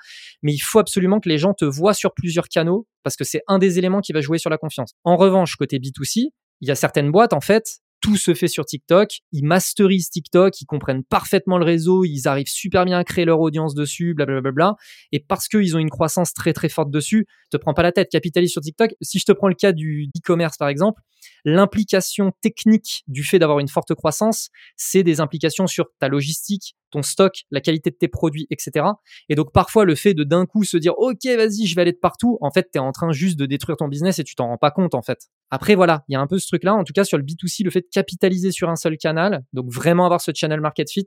Mais 0.43 0.52
il 0.52 0.59
faut 0.59 0.78
absolument 0.78 1.21
que 1.21 1.28
les 1.28 1.38
gens 1.38 1.55
te 1.55 1.64
voient 1.64 1.95
sur 1.95 2.12
plusieurs 2.14 2.49
canaux, 2.49 2.87
parce 3.02 3.16
que 3.16 3.25
c'est 3.25 3.43
un 3.47 3.59
des 3.59 3.78
éléments 3.78 4.00
qui 4.00 4.12
va 4.12 4.21
jouer 4.21 4.38
sur 4.38 4.50
la 4.50 4.59
confiance. 4.59 4.93
En 5.05 5.16
revanche, 5.16 5.57
côté 5.57 5.78
B2C, 5.78 6.31
il 6.61 6.69
y 6.69 6.71
a 6.71 6.75
certaines 6.75 7.11
boîtes, 7.11 7.33
en 7.33 7.40
fait, 7.40 7.81
tout 8.07 8.17
se 8.17 8.35
fait 8.35 8.47
sur 8.47 8.65
TikTok. 8.65 9.19
Ils 9.33 9.45
masterisent 9.45 10.11
TikTok, 10.11 10.61
ils 10.61 10.65
comprennent 10.65 11.03
parfaitement 11.03 11.59
le 11.59 11.65
réseau, 11.65 12.05
ils 12.05 12.29
arrivent 12.29 12.47
super 12.47 12.85
bien 12.85 12.99
à 12.99 13.03
créer 13.03 13.25
leur 13.25 13.41
audience 13.41 13.75
dessus, 13.75 14.15
blablabla. 14.15 14.43
Bla 14.43 14.53
bla 14.53 14.71
bla. 14.71 14.77
Et 15.11 15.19
parce 15.19 15.49
qu'ils 15.49 15.75
ont 15.75 15.81
une 15.81 15.91
croissance 15.91 16.33
très 16.33 16.53
très 16.53 16.69
forte 16.69 16.93
dessus, 16.93 17.27
te 17.51 17.57
prends 17.57 17.75
pas 17.75 17.83
la 17.83 17.91
tête, 17.91 18.09
capitalise 18.09 18.53
sur 18.53 18.63
TikTok. 18.63 18.95
Si 19.03 19.19
je 19.19 19.25
te 19.25 19.33
prends 19.33 19.49
le 19.49 19.57
cas 19.57 19.73
du 19.73 20.09
e-commerce 20.17 20.57
par 20.57 20.69
exemple, 20.69 21.03
l'implication 21.47 22.33
technique 22.43 23.05
du 23.07 23.23
fait 23.23 23.38
d'avoir 23.38 23.61
une 23.61 23.69
forte 23.69 23.95
croissance, 23.95 24.50
c'est 24.76 25.05
des 25.05 25.21
implications 25.21 25.69
sur 25.69 25.87
ta 26.00 26.09
logistique, 26.09 26.76
ton 26.91 27.03
stock, 27.03 27.45
la 27.53 27.61
qualité 27.61 27.91
de 27.91 27.95
tes 27.95 28.09
produits, 28.09 28.49
etc. 28.50 28.85
Et 29.29 29.37
donc 29.37 29.53
parfois 29.53 29.85
le 29.85 29.95
fait 29.95 30.12
de 30.12 30.25
d'un 30.25 30.45
coup 30.45 30.65
se 30.65 30.76
dire 30.76 30.95
ok 30.99 31.25
vas-y 31.25 31.67
je 31.67 31.75
vais 31.76 31.83
aller 31.83 31.93
de 31.93 31.99
partout, 31.99 32.37
en 32.41 32.50
fait 32.50 32.69
tu 32.73 32.79
es 32.79 32.81
en 32.81 32.91
train 32.91 33.12
juste 33.12 33.38
de 33.38 33.47
détruire 33.47 33.76
ton 33.76 33.87
business 33.87 34.19
et 34.19 34.25
tu 34.25 34.35
t'en 34.35 34.49
rends 34.49 34.59
pas 34.59 34.73
compte 34.73 34.95
en 34.95 35.03
fait. 35.03 35.29
Après 35.50 35.76
voilà, 35.76 36.05
il 36.09 36.15
y 36.15 36.17
a 36.17 36.21
un 36.21 36.26
peu 36.26 36.41
ce 36.41 36.49
truc 36.49 36.65
là, 36.65 36.75
en 36.75 36.83
tout 36.83 36.93
cas 36.93 37.05
sur 37.05 37.17
le 37.17 37.23
B2C, 37.23 37.62
le 37.62 37.71
fait 37.71 37.83
de 37.83 37.88
capitaliser 37.93 38.50
sur 38.50 38.69
un 38.69 38.76
seul 38.76 38.99
canal, 38.99 39.45
donc 39.53 39.73
vraiment 39.73 40.05
avoir 40.05 40.21
ce 40.21 40.33
channel 40.35 40.61
market 40.61 40.91
fit, 40.91 41.07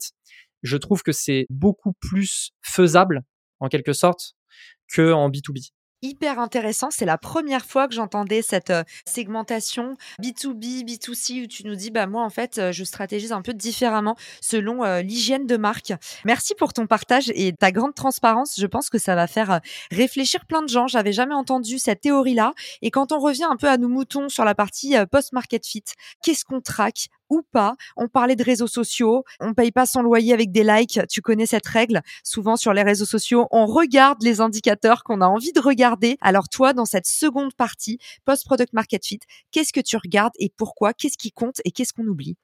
je 0.64 0.78
trouve 0.78 1.04
que 1.04 1.12
c'est 1.12 1.48
beaucoup 1.50 1.94
plus 2.00 2.52
faisable 2.62 3.24
en 3.60 3.68
quelque 3.68 3.92
sorte 3.92 4.36
que 4.88 5.12
en 5.12 5.30
B2B. 5.30 5.72
Hyper 6.02 6.40
intéressant. 6.40 6.90
C'est 6.92 7.06
la 7.06 7.18
première 7.18 7.66
fois 7.66 7.88
que 7.88 7.94
j'entendais 7.94 8.42
cette 8.42 8.70
euh, 8.70 8.84
segmentation 9.06 9.96
B2B, 10.22 10.86
B2C 10.86 11.44
où 11.44 11.48
tu 11.48 11.66
nous 11.66 11.76
dis, 11.76 11.92
bah 11.92 12.08
moi 12.08 12.24
en 12.24 12.30
fait, 12.30 12.58
euh, 12.58 12.72
je 12.72 12.84
stratégise 12.84 13.32
un 13.32 13.42
peu 13.42 13.54
différemment 13.54 14.16
selon 14.42 14.84
euh, 14.84 15.02
l'hygiène 15.02 15.46
de 15.46 15.58
marque. 15.58 15.94
Merci 16.26 16.56
pour 16.56 16.74
ton 16.74 16.88
partage 16.88 17.32
et 17.36 17.54
ta 17.54 17.72
grande 17.72 17.96
transparence. 17.96 18.56
Je 18.58 18.68
pense 18.68 18.90
que 18.90 18.98
ça 18.98 19.16
va 19.16 19.28
faire 19.28 19.62
réfléchir 19.92 20.46
plein 20.46 20.62
de 20.62 20.70
gens. 20.70 20.88
J'avais 20.88 21.14
jamais 21.14 21.36
entendu 21.36 21.80
cette 21.80 22.02
théorie-là. 22.02 22.54
Et 22.82 22.92
quand 22.92 23.12
on 23.12 23.20
revient 23.20 23.48
un 23.50 23.58
peu 23.58 23.68
à 23.68 23.78
nos 23.78 23.90
moutons 23.90 24.30
sur 24.30 24.46
la 24.46 24.56
partie 24.56 24.96
post-market 25.12 25.66
fit, 25.66 25.84
qu'est-ce 26.24 26.46
qu'on 26.46 26.62
traque? 26.62 27.10
Ou 27.30 27.42
pas. 27.52 27.76
On 27.98 28.08
parlait 28.08 28.36
de 28.36 28.44
réseaux 28.44 28.68
sociaux. 28.68 29.24
On 29.40 29.54
paye 29.54 29.72
pas 29.72 29.86
son 29.86 30.02
loyer 30.02 30.34
avec 30.34 30.52
des 30.52 30.64
likes. 30.64 31.00
Tu 31.10 31.22
connais 31.22 31.46
cette 31.46 31.68
règle. 31.68 32.02
Souvent 32.24 32.56
sur 32.56 32.74
les 32.74 32.84
réseaux 32.84 33.06
sociaux, 33.06 33.48
on 33.52 33.66
regarde 33.66 34.22
les 34.24 34.42
indicateurs 34.42 35.04
qu'on 35.04 35.22
a 35.22 35.28
envie 35.28 35.54
de 35.54 35.60
regarder. 35.60 36.18
Alors 36.22 36.50
toi, 36.50 36.74
dans 36.74 36.86
cette 36.86 37.08
seconde 37.08 37.54
partie, 37.54 38.00
post-product 38.26 38.74
market 38.74 39.06
fit, 39.06 39.20
qu'est-ce 39.52 39.74
que 39.74 39.82
tu 39.82 39.98
regardes 39.98 40.34
et 40.40 40.52
pourquoi? 40.56 40.94
Qu'est-ce 40.94 41.18
qui 41.18 41.32
compte 41.32 41.62
et 41.66 41.72
qu'est-ce 41.72 41.94
qu'on 41.94 42.06
oublie? 42.06 42.38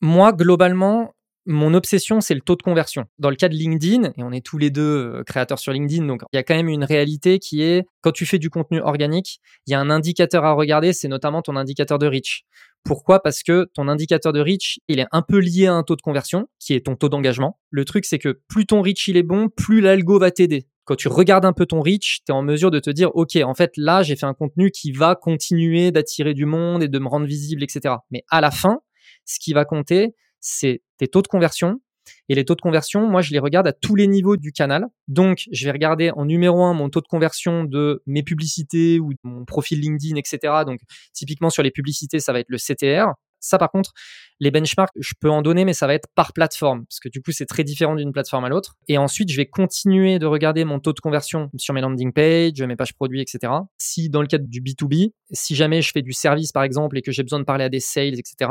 Moi, 0.00 0.32
globalement, 0.32 1.14
mon 1.48 1.72
obsession, 1.72 2.20
c'est 2.20 2.34
le 2.34 2.42
taux 2.42 2.56
de 2.56 2.62
conversion. 2.62 3.06
Dans 3.18 3.30
le 3.30 3.36
cas 3.36 3.48
de 3.48 3.54
LinkedIn, 3.54 4.12
et 4.16 4.22
on 4.22 4.32
est 4.32 4.44
tous 4.44 4.58
les 4.58 4.70
deux 4.70 4.82
euh, 4.82 5.24
créateurs 5.24 5.58
sur 5.58 5.72
LinkedIn, 5.72 6.04
donc 6.04 6.22
il 6.32 6.36
y 6.36 6.38
a 6.38 6.42
quand 6.42 6.54
même 6.54 6.68
une 6.68 6.84
réalité 6.84 7.38
qui 7.38 7.62
est, 7.62 7.86
quand 8.02 8.12
tu 8.12 8.26
fais 8.26 8.38
du 8.38 8.50
contenu 8.50 8.80
organique, 8.80 9.40
il 9.66 9.72
y 9.72 9.74
a 9.74 9.80
un 9.80 9.88
indicateur 9.88 10.44
à 10.44 10.52
regarder, 10.52 10.92
c'est 10.92 11.08
notamment 11.08 11.40
ton 11.40 11.56
indicateur 11.56 11.98
de 11.98 12.06
reach. 12.06 12.44
Pourquoi? 12.84 13.20
Parce 13.22 13.42
que 13.42 13.68
ton 13.74 13.88
indicateur 13.88 14.32
de 14.32 14.40
reach, 14.40 14.78
il 14.88 14.98
est 14.98 15.06
un 15.12 15.22
peu 15.22 15.38
lié 15.38 15.66
à 15.66 15.74
un 15.74 15.82
taux 15.82 15.96
de 15.96 16.00
conversion, 16.00 16.48
qui 16.58 16.74
est 16.74 16.86
ton 16.86 16.96
taux 16.96 17.08
d'engagement. 17.08 17.58
Le 17.70 17.84
truc, 17.84 18.04
c'est 18.04 18.18
que 18.18 18.40
plus 18.48 18.66
ton 18.66 18.82
reach 18.82 19.08
il 19.08 19.16
est 19.16 19.22
bon, 19.22 19.48
plus 19.48 19.80
l'algo 19.80 20.18
va 20.18 20.30
t'aider. 20.30 20.66
Quand 20.84 20.96
tu 20.96 21.08
regardes 21.08 21.44
un 21.44 21.52
peu 21.52 21.66
ton 21.66 21.82
reach, 21.82 22.20
tu 22.24 22.32
es 22.32 22.34
en 22.34 22.42
mesure 22.42 22.70
de 22.70 22.80
te 22.80 22.88
dire, 22.88 23.14
OK, 23.14 23.36
en 23.36 23.54
fait, 23.54 23.72
là, 23.76 24.02
j'ai 24.02 24.16
fait 24.16 24.24
un 24.24 24.32
contenu 24.32 24.70
qui 24.70 24.90
va 24.90 25.16
continuer 25.16 25.90
d'attirer 25.90 26.32
du 26.32 26.46
monde 26.46 26.82
et 26.82 26.88
de 26.88 26.98
me 26.98 27.08
rendre 27.08 27.26
visible, 27.26 27.62
etc. 27.62 27.96
Mais 28.10 28.22
à 28.30 28.40
la 28.40 28.50
fin, 28.50 28.78
ce 29.26 29.38
qui 29.38 29.52
va 29.52 29.66
compter, 29.66 30.14
c'est 30.40 30.82
tes 30.96 31.08
taux 31.08 31.20
de 31.20 31.28
conversion. 31.28 31.80
Et 32.28 32.34
les 32.34 32.44
taux 32.44 32.54
de 32.54 32.60
conversion, 32.60 33.08
moi, 33.08 33.20
je 33.22 33.32
les 33.32 33.38
regarde 33.38 33.66
à 33.66 33.72
tous 33.72 33.94
les 33.94 34.06
niveaux 34.06 34.36
du 34.36 34.52
canal. 34.52 34.86
Donc, 35.08 35.44
je 35.52 35.64
vais 35.64 35.72
regarder 35.72 36.10
en 36.10 36.24
numéro 36.24 36.62
un 36.64 36.74
mon 36.74 36.90
taux 36.90 37.00
de 37.00 37.06
conversion 37.06 37.64
de 37.64 38.02
mes 38.06 38.22
publicités 38.22 39.00
ou 39.00 39.12
de 39.12 39.18
mon 39.22 39.44
profil 39.44 39.80
LinkedIn, 39.80 40.16
etc. 40.16 40.64
Donc, 40.66 40.80
typiquement 41.12 41.50
sur 41.50 41.62
les 41.62 41.70
publicités, 41.70 42.20
ça 42.20 42.32
va 42.32 42.40
être 42.40 42.50
le 42.50 42.58
CTR. 42.58 43.14
Ça, 43.40 43.58
par 43.58 43.70
contre, 43.70 43.92
les 44.40 44.50
benchmarks, 44.50 44.92
je 44.96 45.14
peux 45.20 45.30
en 45.30 45.42
donner, 45.42 45.64
mais 45.64 45.72
ça 45.72 45.86
va 45.86 45.94
être 45.94 46.08
par 46.14 46.32
plateforme, 46.32 46.84
parce 46.86 47.00
que 47.00 47.08
du 47.08 47.20
coup, 47.20 47.32
c'est 47.32 47.46
très 47.46 47.64
différent 47.64 47.96
d'une 47.96 48.12
plateforme 48.12 48.44
à 48.44 48.48
l'autre. 48.48 48.76
Et 48.86 48.98
ensuite, 48.98 49.30
je 49.30 49.36
vais 49.36 49.46
continuer 49.46 50.18
de 50.18 50.26
regarder 50.26 50.64
mon 50.64 50.78
taux 50.78 50.92
de 50.92 51.00
conversion 51.00 51.50
sur 51.56 51.74
mes 51.74 51.80
landing 51.80 52.12
pages, 52.12 52.62
mes 52.62 52.76
pages 52.76 52.94
produits, 52.94 53.20
etc. 53.20 53.52
Si 53.78 54.10
dans 54.10 54.20
le 54.20 54.28
cadre 54.28 54.46
du 54.46 54.60
B2B, 54.60 55.12
si 55.32 55.54
jamais 55.54 55.82
je 55.82 55.90
fais 55.92 56.02
du 56.02 56.12
service, 56.12 56.52
par 56.52 56.62
exemple, 56.62 56.96
et 56.98 57.02
que 57.02 57.12
j'ai 57.12 57.22
besoin 57.22 57.40
de 57.40 57.44
parler 57.44 57.64
à 57.64 57.68
des 57.68 57.80
sales, 57.80 58.18
etc., 58.18 58.50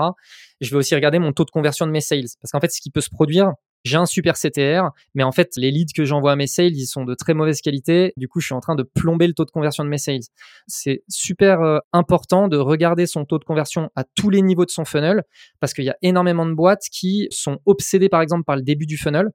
je 0.59 0.69
vais 0.69 0.77
aussi 0.77 0.95
regarder 0.95 1.19
mon 1.19 1.31
taux 1.31 1.45
de 1.45 1.51
conversion 1.51 1.85
de 1.85 1.91
mes 1.91 2.01
sales. 2.01 2.25
Parce 2.41 2.51
qu'en 2.51 2.59
fait, 2.59 2.71
ce 2.71 2.81
qui 2.81 2.91
peut 2.91 3.01
se 3.01 3.09
produire, 3.09 3.51
j'ai 3.83 3.97
un 3.97 4.05
super 4.05 4.35
CTR, 4.35 4.89
mais 5.15 5.23
en 5.23 5.31
fait, 5.31 5.51
les 5.55 5.71
leads 5.71 5.93
que 5.95 6.03
j'envoie 6.03 6.33
à 6.33 6.35
mes 6.35 6.47
sales, 6.47 6.75
ils 6.75 6.87
sont 6.87 7.05
de 7.05 7.13
très 7.15 7.33
mauvaise 7.33 7.61
qualité. 7.61 8.13
Du 8.17 8.27
coup, 8.27 8.39
je 8.39 8.47
suis 8.47 8.55
en 8.55 8.59
train 8.59 8.75
de 8.75 8.83
plomber 8.83 9.27
le 9.27 9.33
taux 9.33 9.45
de 9.45 9.51
conversion 9.51 9.83
de 9.83 9.89
mes 9.89 9.97
sales. 9.97 10.23
C'est 10.67 11.03
super 11.07 11.61
euh, 11.61 11.79
important 11.93 12.47
de 12.47 12.57
regarder 12.57 13.07
son 13.07 13.25
taux 13.25 13.39
de 13.39 13.45
conversion 13.45 13.89
à 13.95 14.03
tous 14.03 14.29
les 14.29 14.41
niveaux 14.41 14.65
de 14.65 14.71
son 14.71 14.85
funnel, 14.85 15.23
parce 15.59 15.73
qu'il 15.73 15.85
y 15.85 15.89
a 15.89 15.97
énormément 16.01 16.45
de 16.45 16.53
boîtes 16.53 16.85
qui 16.91 17.27
sont 17.31 17.59
obsédées, 17.65 18.09
par 18.09 18.21
exemple, 18.21 18.43
par 18.43 18.55
le 18.55 18.61
début 18.61 18.85
du 18.85 18.97
funnel 18.97 19.29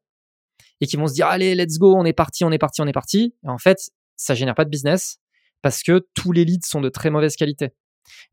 et 0.80 0.87
qui 0.87 0.96
vont 0.96 1.06
se 1.06 1.14
dire, 1.14 1.28
allez, 1.28 1.54
let's 1.54 1.78
go, 1.78 1.94
on 1.94 2.04
est 2.04 2.12
parti, 2.12 2.44
on 2.44 2.50
est 2.50 2.58
parti, 2.58 2.82
on 2.82 2.87
est 2.87 2.92
parti. 2.92 3.34
Et 3.44 3.49
en 3.49 3.58
fait, 3.58 3.78
ça 4.16 4.34
génère 4.34 4.54
pas 4.54 4.64
de 4.64 4.70
business 4.70 5.18
parce 5.62 5.82
que 5.82 6.04
tous 6.14 6.32
les 6.32 6.44
leads 6.44 6.66
sont 6.66 6.80
de 6.80 6.88
très 6.88 7.08
mauvaise 7.08 7.37
qualité. 7.37 7.70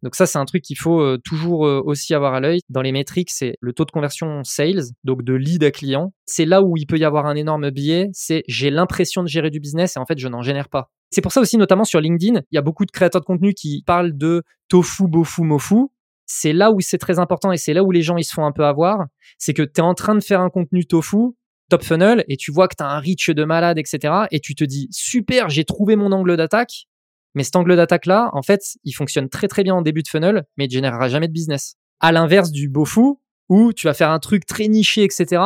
Donc 0.04 0.16
ça, 0.16 0.26
c'est 0.26 0.38
un 0.38 0.46
truc 0.46 0.64
qu'il 0.64 0.78
faut 0.78 1.02
euh, 1.02 1.18
toujours 1.24 1.66
euh, 1.66 1.82
aussi 1.84 2.14
avoir 2.14 2.34
à 2.34 2.40
l'œil. 2.40 2.62
Dans 2.70 2.82
les 2.82 2.92
métriques, 2.92 3.30
c'est 3.30 3.56
le 3.62 3.74
taux 3.74 3.86
de 3.86 3.92
conversion 3.92 4.44
sales, 4.44 4.84
donc 5.04 5.24
de 5.24 5.34
lead 5.34 5.64
à 5.64 5.72
client. 5.72 6.14
C'est 6.26 6.46
là 6.46 6.62
où 6.62 6.78
il 6.78 6.86
peut 6.86 6.98
y 6.98 7.06
avoir 7.06 7.26
un 7.26 7.36
énorme 7.36 7.70
biais. 7.72 8.10
C'est 8.14 8.44
j'ai 8.48 8.70
l'impression 8.70 9.24
de 9.24 9.28
gérer 9.28 9.50
du 9.50 9.60
business 9.60 9.96
et 9.96 10.00
en 10.00 10.06
fait, 10.06 10.18
je 10.18 10.28
n'en 10.28 10.42
génère 10.42 10.70
pas. 10.70 10.92
C'est 11.12 11.22
pour 11.22 11.32
ça 11.32 11.42
aussi, 11.42 11.58
notamment 11.58 11.86
sur 11.86 12.00
LinkedIn, 12.00 12.42
il 12.52 12.56
y 12.56 12.58
a 12.58 12.62
beaucoup 12.62 12.86
de 12.86 12.92
créateurs 12.92 13.22
de 13.22 13.26
contenu 13.26 13.54
qui 13.54 13.84
parlent 13.86 14.16
de 14.16 14.44
tofu, 14.68 15.08
bofu, 15.08 15.42
mofu. 15.42 15.88
C'est 16.26 16.54
là 16.54 16.72
où 16.72 16.80
c'est 16.80 17.00
très 17.00 17.18
important 17.18 17.52
et 17.52 17.58
c'est 17.58 17.74
là 17.74 17.84
où 17.84 17.92
les 17.92 18.04
gens 18.04 18.18
ils 18.18 18.24
se 18.24 18.34
font 18.34 18.46
un 18.46 18.52
peu 18.52 18.64
avoir. 18.64 19.08
C'est 19.40 19.54
que 19.54 19.64
tu 19.64 19.80
es 19.80 19.82
en 19.82 19.96
train 19.96 20.14
de 20.14 20.20
faire 20.20 20.42
un 20.42 20.52
contenu 20.52 20.86
tofu, 20.86 21.34
top 21.70 21.84
funnel, 21.84 22.24
et 22.28 22.38
tu 22.38 22.52
vois 22.52 22.68
que 22.68 22.76
tu 22.78 22.84
as 22.84 22.88
un 22.88 23.00
reach 23.00 23.30
de 23.30 23.44
malade, 23.44 23.80
etc. 23.80 24.26
Et 24.32 24.40
tu 24.40 24.54
te 24.54 24.64
dis, 24.64 24.88
super, 24.92 25.50
j'ai 25.50 25.64
trouvé 25.64 25.96
mon 25.96 26.12
angle 26.12 26.38
d'attaque. 26.38 26.86
Mais 27.36 27.44
cet 27.44 27.56
angle 27.56 27.76
d'attaque-là, 27.76 28.30
en 28.34 28.42
fait, 28.42 28.62
il 28.84 28.92
fonctionne 28.94 29.30
très 29.30 29.48
très 29.48 29.64
bien 29.64 29.76
en 29.76 29.82
début 29.82 30.04
de 30.04 30.08
funnel, 30.08 30.46
mais 30.58 30.66
il 30.66 30.72
générera 30.72 31.10
jamais 31.10 31.28
de 31.28 31.34
business. 31.34 31.76
À 32.00 32.12
l'inverse 32.12 32.52
du 32.52 32.70
beau 32.70 32.86
fou, 32.86 33.22
où 33.50 33.74
tu 33.74 33.88
vas 33.88 33.94
faire 33.94 34.10
un 34.12 34.20
truc 34.20 34.46
très 34.46 34.68
niché, 34.68 35.04
etc. 35.04 35.42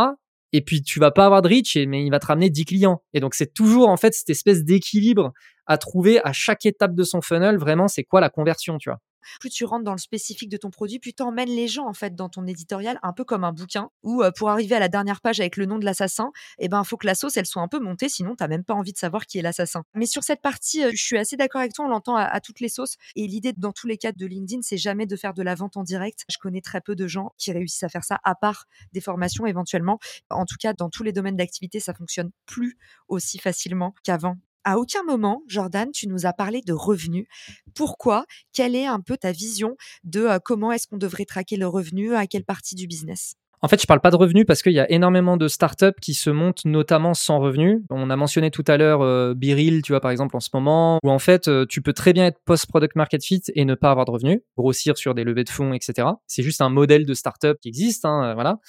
Et 0.51 0.61
puis 0.61 0.83
tu 0.83 0.99
vas 0.99 1.11
pas 1.11 1.25
avoir 1.25 1.41
de 1.41 1.47
reach, 1.47 1.75
mais 1.75 2.05
il 2.05 2.11
va 2.11 2.19
te 2.19 2.27
ramener 2.27 2.49
10 2.49 2.65
clients. 2.65 3.01
Et 3.13 3.19
donc 3.19 3.33
c'est 3.33 3.53
toujours 3.53 3.89
en 3.89 3.97
fait 3.97 4.13
cette 4.13 4.29
espèce 4.29 4.63
d'équilibre 4.63 5.33
à 5.65 5.77
trouver 5.77 6.23
à 6.23 6.31
chaque 6.33 6.65
étape 6.65 6.93
de 6.93 7.03
son 7.03 7.21
funnel. 7.21 7.57
Vraiment, 7.57 7.87
c'est 7.87 8.03
quoi 8.03 8.21
la 8.21 8.29
conversion, 8.29 8.77
tu 8.77 8.89
vois? 8.89 8.99
Plus 9.39 9.49
tu 9.49 9.65
rentres 9.65 9.83
dans 9.83 9.93
le 9.93 9.97
spécifique 9.97 10.49
de 10.49 10.57
ton 10.57 10.69
produit, 10.69 10.99
plus 10.99 11.13
tu 11.13 11.23
emmènes 11.23 11.49
les 11.49 11.67
gens 11.67 11.87
en 11.87 11.93
fait 11.93 12.15
dans 12.15 12.29
ton 12.29 12.45
éditorial, 12.47 12.99
un 13.03 13.13
peu 13.13 13.23
comme 13.23 13.43
un 13.43 13.51
bouquin 13.51 13.89
où 14.03 14.23
pour 14.37 14.49
arriver 14.49 14.75
à 14.75 14.79
la 14.79 14.89
dernière 14.89 15.21
page 15.21 15.39
avec 15.39 15.57
le 15.57 15.65
nom 15.65 15.79
de 15.79 15.85
l'assassin, 15.85 16.31
eh 16.59 16.69
ben 16.69 16.83
faut 16.83 16.97
que 16.97 17.07
la 17.07 17.15
sauce 17.15 17.37
elle 17.37 17.45
soit 17.45 17.61
un 17.61 17.67
peu 17.67 17.79
montée, 17.79 18.09
sinon 18.09 18.35
t'as 18.35 18.47
même 18.47 18.63
pas 18.63 18.73
envie 18.73 18.93
de 18.93 18.97
savoir 18.97 19.25
qui 19.25 19.39
est 19.39 19.41
l'assassin. 19.41 19.83
Mais 19.93 20.05
sur 20.05 20.23
cette 20.23 20.41
partie, 20.41 20.83
je 20.91 21.03
suis 21.03 21.17
assez 21.17 21.37
d'accord 21.37 21.61
avec 21.61 21.73
toi, 21.73 21.85
on 21.85 21.89
l'entend 21.89 22.15
à, 22.15 22.39
toutes 22.39 22.59
les 22.59 22.69
sauces. 22.69 22.97
Et 23.15 23.27
l'idée 23.27 23.53
dans 23.55 23.71
tous 23.71 23.87
les 23.87 23.97
cas 23.97 24.11
de 24.11 24.25
LinkedIn, 24.25 24.61
c'est 24.61 24.77
jamais 24.77 25.05
de 25.05 25.15
faire 25.15 25.33
de 25.33 25.41
la 25.41 25.55
vente 25.55 25.77
en 25.77 25.83
direct. 25.83 26.25
Je 26.29 26.37
connais 26.37 26.61
très 26.61 26.81
peu 26.81 26.95
de 26.95 27.07
gens 27.07 27.33
qui 27.37 27.51
réussissent 27.51 27.83
à 27.83 27.89
faire 27.89 28.03
ça, 28.03 28.19
à 28.23 28.35
part 28.35 28.65
des 28.91 29.01
formations 29.01 29.45
éventuellement. 29.45 29.99
En 30.29 30.45
tout 30.45 30.57
cas, 30.59 30.73
dans 30.73 30.89
tous 30.89 31.03
les 31.03 31.11
domaines 31.11 31.35
d'activité, 31.35 31.79
ça 31.79 31.93
fonctionne 31.93 32.31
plus 32.45 32.77
aussi 33.07 33.39
facilement 33.39 33.93
qu'avant 34.03 34.37
à 34.63 34.77
aucun 34.77 35.03
moment, 35.03 35.41
Jordan, 35.47 35.89
tu 35.91 36.07
nous 36.07 36.25
as 36.25 36.33
parlé 36.33 36.61
de 36.61 36.73
revenus. 36.73 37.27
Pourquoi? 37.75 38.25
Quelle 38.53 38.75
est 38.75 38.85
un 38.85 38.99
peu 38.99 39.17
ta 39.17 39.31
vision 39.31 39.75
de 40.03 40.27
comment 40.43 40.71
est-ce 40.71 40.87
qu'on 40.87 40.97
devrait 40.97 41.25
traquer 41.25 41.57
le 41.57 41.67
revenu 41.67 42.15
À 42.15 42.27
quelle 42.27 42.45
partie 42.45 42.75
du 42.75 42.87
business? 42.87 43.35
En 43.63 43.69
fait, 43.69 43.81
je 43.81 43.87
parle 43.87 44.01
pas 44.01 44.11
de 44.11 44.17
revenus 44.17 44.43
parce 44.45 44.61
qu'il 44.61 44.73
y 44.73 44.79
a 44.81 44.91
énormément 44.91 45.37
de 45.37 45.47
startups 45.47 45.97
qui 46.01 46.15
se 46.15 46.29
montent 46.29 46.65
notamment 46.65 47.13
sans 47.13 47.39
revenus. 47.39 47.81
On 47.89 48.09
a 48.09 48.15
mentionné 48.17 48.51
tout 48.51 48.65
à 48.67 48.75
l'heure 48.75 49.01
euh, 49.01 49.33
Biril, 49.33 49.81
tu 49.83 49.93
vois, 49.93 50.01
par 50.01 50.11
exemple, 50.11 50.35
en 50.35 50.41
ce 50.41 50.49
moment, 50.53 50.99
où 51.01 51.09
en 51.09 51.17
fait, 51.17 51.49
tu 51.69 51.81
peux 51.81 51.93
très 51.93 52.11
bien 52.11 52.25
être 52.25 52.39
post-product 52.43 52.97
market 52.97 53.23
fit 53.23 53.41
et 53.55 53.63
ne 53.63 53.73
pas 53.73 53.89
avoir 53.89 54.05
de 54.05 54.11
revenus, 54.11 54.41
grossir 54.57 54.97
sur 54.97 55.15
des 55.15 55.23
levées 55.23 55.45
de 55.45 55.49
fonds, 55.49 55.71
etc. 55.71 56.09
C'est 56.27 56.43
juste 56.43 56.59
un 56.59 56.67
modèle 56.67 57.05
de 57.05 57.13
startup 57.13 57.57
qui 57.61 57.69
existe, 57.69 58.03
hein, 58.03 58.33
voilà. 58.33 58.59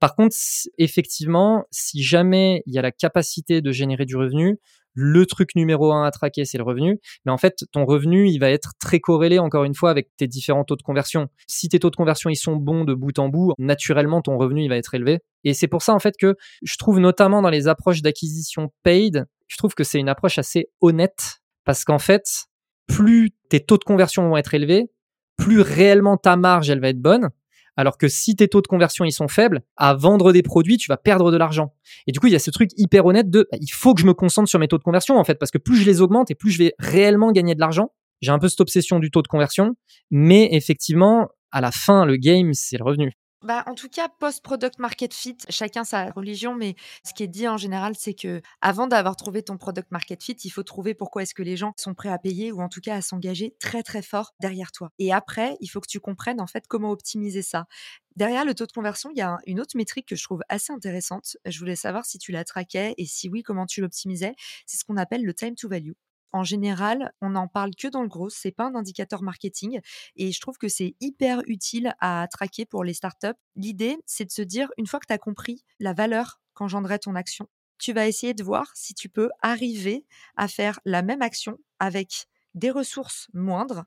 Par 0.00 0.16
contre, 0.16 0.34
effectivement, 0.78 1.62
si 1.70 2.02
jamais 2.02 2.64
il 2.66 2.74
y 2.74 2.78
a 2.80 2.82
la 2.82 2.90
capacité 2.90 3.60
de 3.60 3.70
générer 3.70 4.04
du 4.04 4.16
revenu, 4.16 4.58
le 4.94 5.26
truc 5.26 5.54
numéro 5.54 5.92
un 5.92 6.04
à 6.04 6.10
traquer, 6.10 6.44
c'est 6.44 6.58
le 6.58 6.64
revenu. 6.64 6.98
Mais 7.24 7.32
en 7.32 7.38
fait, 7.38 7.64
ton 7.72 7.84
revenu, 7.84 8.28
il 8.28 8.38
va 8.38 8.50
être 8.50 8.72
très 8.80 9.00
corrélé, 9.00 9.38
encore 9.38 9.64
une 9.64 9.74
fois, 9.74 9.90
avec 9.90 10.08
tes 10.16 10.26
différents 10.26 10.64
taux 10.64 10.76
de 10.76 10.82
conversion. 10.82 11.28
Si 11.46 11.68
tes 11.68 11.78
taux 11.78 11.90
de 11.90 11.96
conversion, 11.96 12.30
ils 12.30 12.36
sont 12.36 12.56
bons 12.56 12.84
de 12.84 12.94
bout 12.94 13.18
en 13.18 13.28
bout, 13.28 13.52
naturellement, 13.58 14.22
ton 14.22 14.36
revenu, 14.36 14.64
il 14.64 14.68
va 14.68 14.76
être 14.76 14.94
élevé. 14.94 15.20
Et 15.44 15.54
c'est 15.54 15.68
pour 15.68 15.82
ça, 15.82 15.94
en 15.94 15.98
fait, 15.98 16.14
que 16.18 16.36
je 16.62 16.76
trouve 16.76 17.00
notamment 17.00 17.42
dans 17.42 17.50
les 17.50 17.68
approches 17.68 18.02
d'acquisition 18.02 18.72
paid, 18.82 19.26
je 19.48 19.56
trouve 19.56 19.74
que 19.74 19.84
c'est 19.84 19.98
une 19.98 20.08
approche 20.08 20.38
assez 20.38 20.70
honnête 20.80 21.40
parce 21.64 21.84
qu'en 21.84 21.98
fait, 21.98 22.46
plus 22.86 23.30
tes 23.48 23.60
taux 23.60 23.78
de 23.78 23.84
conversion 23.84 24.28
vont 24.28 24.36
être 24.36 24.54
élevés, 24.54 24.90
plus 25.36 25.60
réellement 25.60 26.16
ta 26.16 26.36
marge, 26.36 26.70
elle 26.70 26.80
va 26.80 26.88
être 26.88 27.00
bonne. 27.00 27.30
Alors 27.76 27.98
que 27.98 28.08
si 28.08 28.36
tes 28.36 28.48
taux 28.48 28.60
de 28.60 28.66
conversion 28.66 29.04
ils 29.04 29.12
sont 29.12 29.28
faibles, 29.28 29.62
à 29.76 29.94
vendre 29.94 30.32
des 30.32 30.42
produits, 30.42 30.76
tu 30.76 30.88
vas 30.88 30.96
perdre 30.96 31.30
de 31.30 31.36
l'argent. 31.36 31.74
Et 32.06 32.12
du 32.12 32.20
coup, 32.20 32.26
il 32.26 32.32
y 32.32 32.36
a 32.36 32.40
ce 32.40 32.50
truc 32.50 32.70
hyper 32.76 33.06
honnête 33.06 33.30
de 33.30 33.48
bah, 33.50 33.58
il 33.60 33.70
faut 33.70 33.94
que 33.94 34.00
je 34.00 34.06
me 34.06 34.14
concentre 34.14 34.48
sur 34.48 34.58
mes 34.58 34.68
taux 34.68 34.78
de 34.78 34.82
conversion 34.82 35.16
en 35.16 35.24
fait 35.24 35.36
parce 35.36 35.50
que 35.50 35.58
plus 35.58 35.76
je 35.76 35.86
les 35.86 36.00
augmente 36.00 36.30
et 36.30 36.34
plus 36.34 36.50
je 36.50 36.58
vais 36.58 36.74
réellement 36.78 37.32
gagner 37.32 37.54
de 37.54 37.60
l'argent. 37.60 37.92
J'ai 38.20 38.32
un 38.32 38.38
peu 38.38 38.48
cette 38.48 38.60
obsession 38.60 38.98
du 38.98 39.10
taux 39.10 39.22
de 39.22 39.28
conversion, 39.28 39.76
mais 40.10 40.50
effectivement, 40.52 41.28
à 41.52 41.60
la 41.60 41.70
fin, 41.70 42.04
le 42.04 42.16
game, 42.16 42.52
c'est 42.52 42.76
le 42.76 42.84
revenu. 42.84 43.12
Bah, 43.42 43.62
en 43.66 43.74
tout 43.74 43.88
cas, 43.88 44.10
post-product 44.10 44.78
market 44.78 45.14
fit, 45.14 45.38
chacun 45.48 45.82
sa 45.82 46.10
religion, 46.10 46.54
mais 46.54 46.74
ce 47.06 47.14
qui 47.14 47.22
est 47.22 47.26
dit 47.26 47.48
en 47.48 47.56
général, 47.56 47.94
c'est 47.96 48.12
que 48.12 48.42
avant 48.60 48.86
d'avoir 48.86 49.16
trouvé 49.16 49.42
ton 49.42 49.56
product 49.56 49.90
market 49.90 50.22
fit, 50.22 50.36
il 50.44 50.50
faut 50.50 50.62
trouver 50.62 50.92
pourquoi 50.92 51.22
est-ce 51.22 51.32
que 51.34 51.42
les 51.42 51.56
gens 51.56 51.72
sont 51.78 51.94
prêts 51.94 52.10
à 52.10 52.18
payer 52.18 52.52
ou 52.52 52.60
en 52.60 52.68
tout 52.68 52.82
cas 52.82 52.96
à 52.96 53.00
s'engager 53.00 53.54
très 53.58 53.82
très 53.82 54.02
fort 54.02 54.34
derrière 54.42 54.72
toi. 54.72 54.92
Et 54.98 55.10
après, 55.10 55.56
il 55.60 55.68
faut 55.68 55.80
que 55.80 55.88
tu 55.88 56.00
comprennes 56.00 56.38
en 56.38 56.46
fait 56.46 56.66
comment 56.68 56.90
optimiser 56.90 57.40
ça. 57.40 57.64
Derrière 58.14 58.44
le 58.44 58.54
taux 58.54 58.66
de 58.66 58.72
conversion, 58.72 59.10
il 59.14 59.18
y 59.18 59.22
a 59.22 59.38
une 59.46 59.58
autre 59.58 59.74
métrique 59.74 60.06
que 60.08 60.16
je 60.16 60.24
trouve 60.24 60.40
assez 60.50 60.74
intéressante. 60.74 61.38
Je 61.46 61.58
voulais 61.58 61.76
savoir 61.76 62.04
si 62.04 62.18
tu 62.18 62.32
la 62.32 62.44
traquais 62.44 62.92
et 62.98 63.06
si 63.06 63.30
oui, 63.30 63.42
comment 63.42 63.64
tu 63.64 63.80
l'optimisais. 63.80 64.34
C'est 64.66 64.76
ce 64.76 64.84
qu'on 64.84 64.98
appelle 64.98 65.24
le 65.24 65.32
time 65.32 65.54
to 65.54 65.66
value 65.66 65.92
en 66.32 66.44
général, 66.44 67.12
on 67.20 67.30
n'en 67.30 67.48
parle 67.48 67.74
que 67.74 67.88
dans 67.88 68.02
le 68.02 68.08
gros, 68.08 68.28
c'est 68.30 68.52
pas 68.52 68.64
un 68.64 68.74
indicateur 68.74 69.22
marketing 69.22 69.80
et 70.16 70.32
je 70.32 70.40
trouve 70.40 70.58
que 70.58 70.68
c'est 70.68 70.94
hyper 71.00 71.42
utile 71.46 71.94
à 72.00 72.26
traquer 72.30 72.66
pour 72.66 72.84
les 72.84 72.94
startups. 72.94 73.28
L'idée, 73.56 73.96
c'est 74.06 74.24
de 74.24 74.30
se 74.30 74.42
dire 74.42 74.68
une 74.78 74.86
fois 74.86 75.00
que 75.00 75.06
tu 75.06 75.12
as 75.12 75.18
compris 75.18 75.64
la 75.80 75.92
valeur 75.92 76.40
qu'engendrait 76.54 76.98
ton 76.98 77.14
action, 77.14 77.48
tu 77.78 77.92
vas 77.92 78.06
essayer 78.06 78.34
de 78.34 78.44
voir 78.44 78.70
si 78.74 78.94
tu 78.94 79.08
peux 79.08 79.30
arriver 79.40 80.04
à 80.36 80.48
faire 80.48 80.80
la 80.84 81.02
même 81.02 81.22
action 81.22 81.58
avec 81.78 82.26
des 82.54 82.70
ressources 82.70 83.28
moindres 83.32 83.84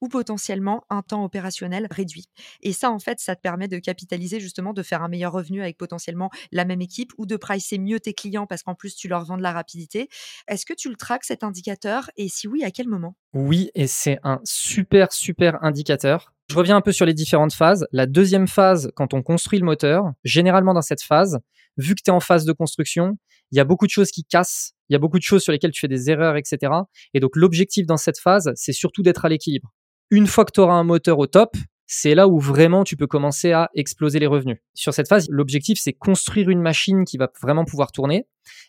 ou 0.00 0.08
potentiellement 0.08 0.84
un 0.90 1.02
temps 1.02 1.24
opérationnel 1.24 1.88
réduit. 1.90 2.26
Et 2.62 2.72
ça, 2.72 2.90
en 2.90 2.98
fait, 2.98 3.20
ça 3.20 3.36
te 3.36 3.40
permet 3.40 3.68
de 3.68 3.78
capitaliser 3.78 4.40
justement, 4.40 4.72
de 4.72 4.82
faire 4.82 5.02
un 5.02 5.08
meilleur 5.08 5.32
revenu 5.32 5.62
avec 5.62 5.76
potentiellement 5.76 6.30
la 6.52 6.64
même 6.64 6.80
équipe 6.80 7.12
ou 7.18 7.26
de 7.26 7.36
pricer 7.36 7.78
mieux 7.78 8.00
tes 8.00 8.14
clients 8.14 8.46
parce 8.46 8.62
qu'en 8.62 8.74
plus, 8.74 8.94
tu 8.94 9.08
leur 9.08 9.24
vends 9.24 9.36
de 9.36 9.42
la 9.42 9.52
rapidité. 9.52 10.08
Est-ce 10.46 10.66
que 10.66 10.74
tu 10.74 10.88
le 10.88 10.96
traques 10.96 11.24
cet 11.24 11.44
indicateur? 11.44 12.10
Et 12.16 12.28
si 12.28 12.48
oui, 12.48 12.64
à 12.64 12.70
quel 12.70 12.88
moment? 12.88 13.16
Oui, 13.34 13.70
et 13.74 13.86
c'est 13.86 14.18
un 14.22 14.40
super, 14.44 15.12
super 15.12 15.62
indicateur. 15.62 16.32
Je 16.50 16.56
reviens 16.56 16.76
un 16.76 16.80
peu 16.80 16.92
sur 16.92 17.04
les 17.04 17.14
différentes 17.14 17.52
phases. 17.52 17.86
La 17.92 18.06
deuxième 18.06 18.48
phase, 18.48 18.90
quand 18.94 19.12
on 19.12 19.22
construit 19.22 19.58
le 19.58 19.66
moteur, 19.66 20.12
généralement 20.24 20.72
dans 20.72 20.82
cette 20.82 21.02
phase, 21.02 21.38
vu 21.76 21.94
que 21.94 22.00
tu 22.02 22.10
es 22.10 22.14
en 22.14 22.20
phase 22.20 22.44
de 22.44 22.52
construction, 22.52 23.18
il 23.50 23.58
y 23.58 23.60
a 23.60 23.64
beaucoup 23.64 23.86
de 23.86 23.90
choses 23.90 24.10
qui 24.10 24.24
cassent, 24.24 24.72
il 24.88 24.94
y 24.94 24.96
a 24.96 24.98
beaucoup 24.98 25.18
de 25.18 25.22
choses 25.22 25.42
sur 25.42 25.52
lesquelles 25.52 25.72
tu 25.72 25.80
fais 25.80 25.88
des 25.88 26.10
erreurs, 26.10 26.36
etc. 26.36 26.72
Et 27.14 27.20
donc 27.20 27.32
l'objectif 27.34 27.86
dans 27.86 27.96
cette 27.96 28.18
phase, 28.18 28.50
c'est 28.54 28.72
surtout 28.72 29.02
d'être 29.02 29.24
à 29.24 29.28
l'équilibre. 29.28 29.72
Une 30.10 30.26
fois 30.26 30.44
que 30.46 30.52
tu 30.52 30.60
auras 30.60 30.74
un 30.74 30.84
moteur 30.84 31.18
au 31.18 31.26
top, 31.26 31.54
c'est 31.86 32.14
là 32.14 32.28
où 32.28 32.38
vraiment 32.38 32.82
tu 32.82 32.96
peux 32.96 33.06
commencer 33.06 33.52
à 33.52 33.70
exploser 33.74 34.18
les 34.18 34.26
revenus. 34.26 34.58
Sur 34.74 34.94
cette 34.94 35.08
phase, 35.08 35.26
l'objectif, 35.30 35.78
c'est 35.80 35.92
construire 35.92 36.48
une 36.48 36.62
machine 36.62 37.04
qui 37.04 37.18
va 37.18 37.30
vraiment 37.42 37.64
pouvoir 37.64 37.92
tourner. 37.92 38.26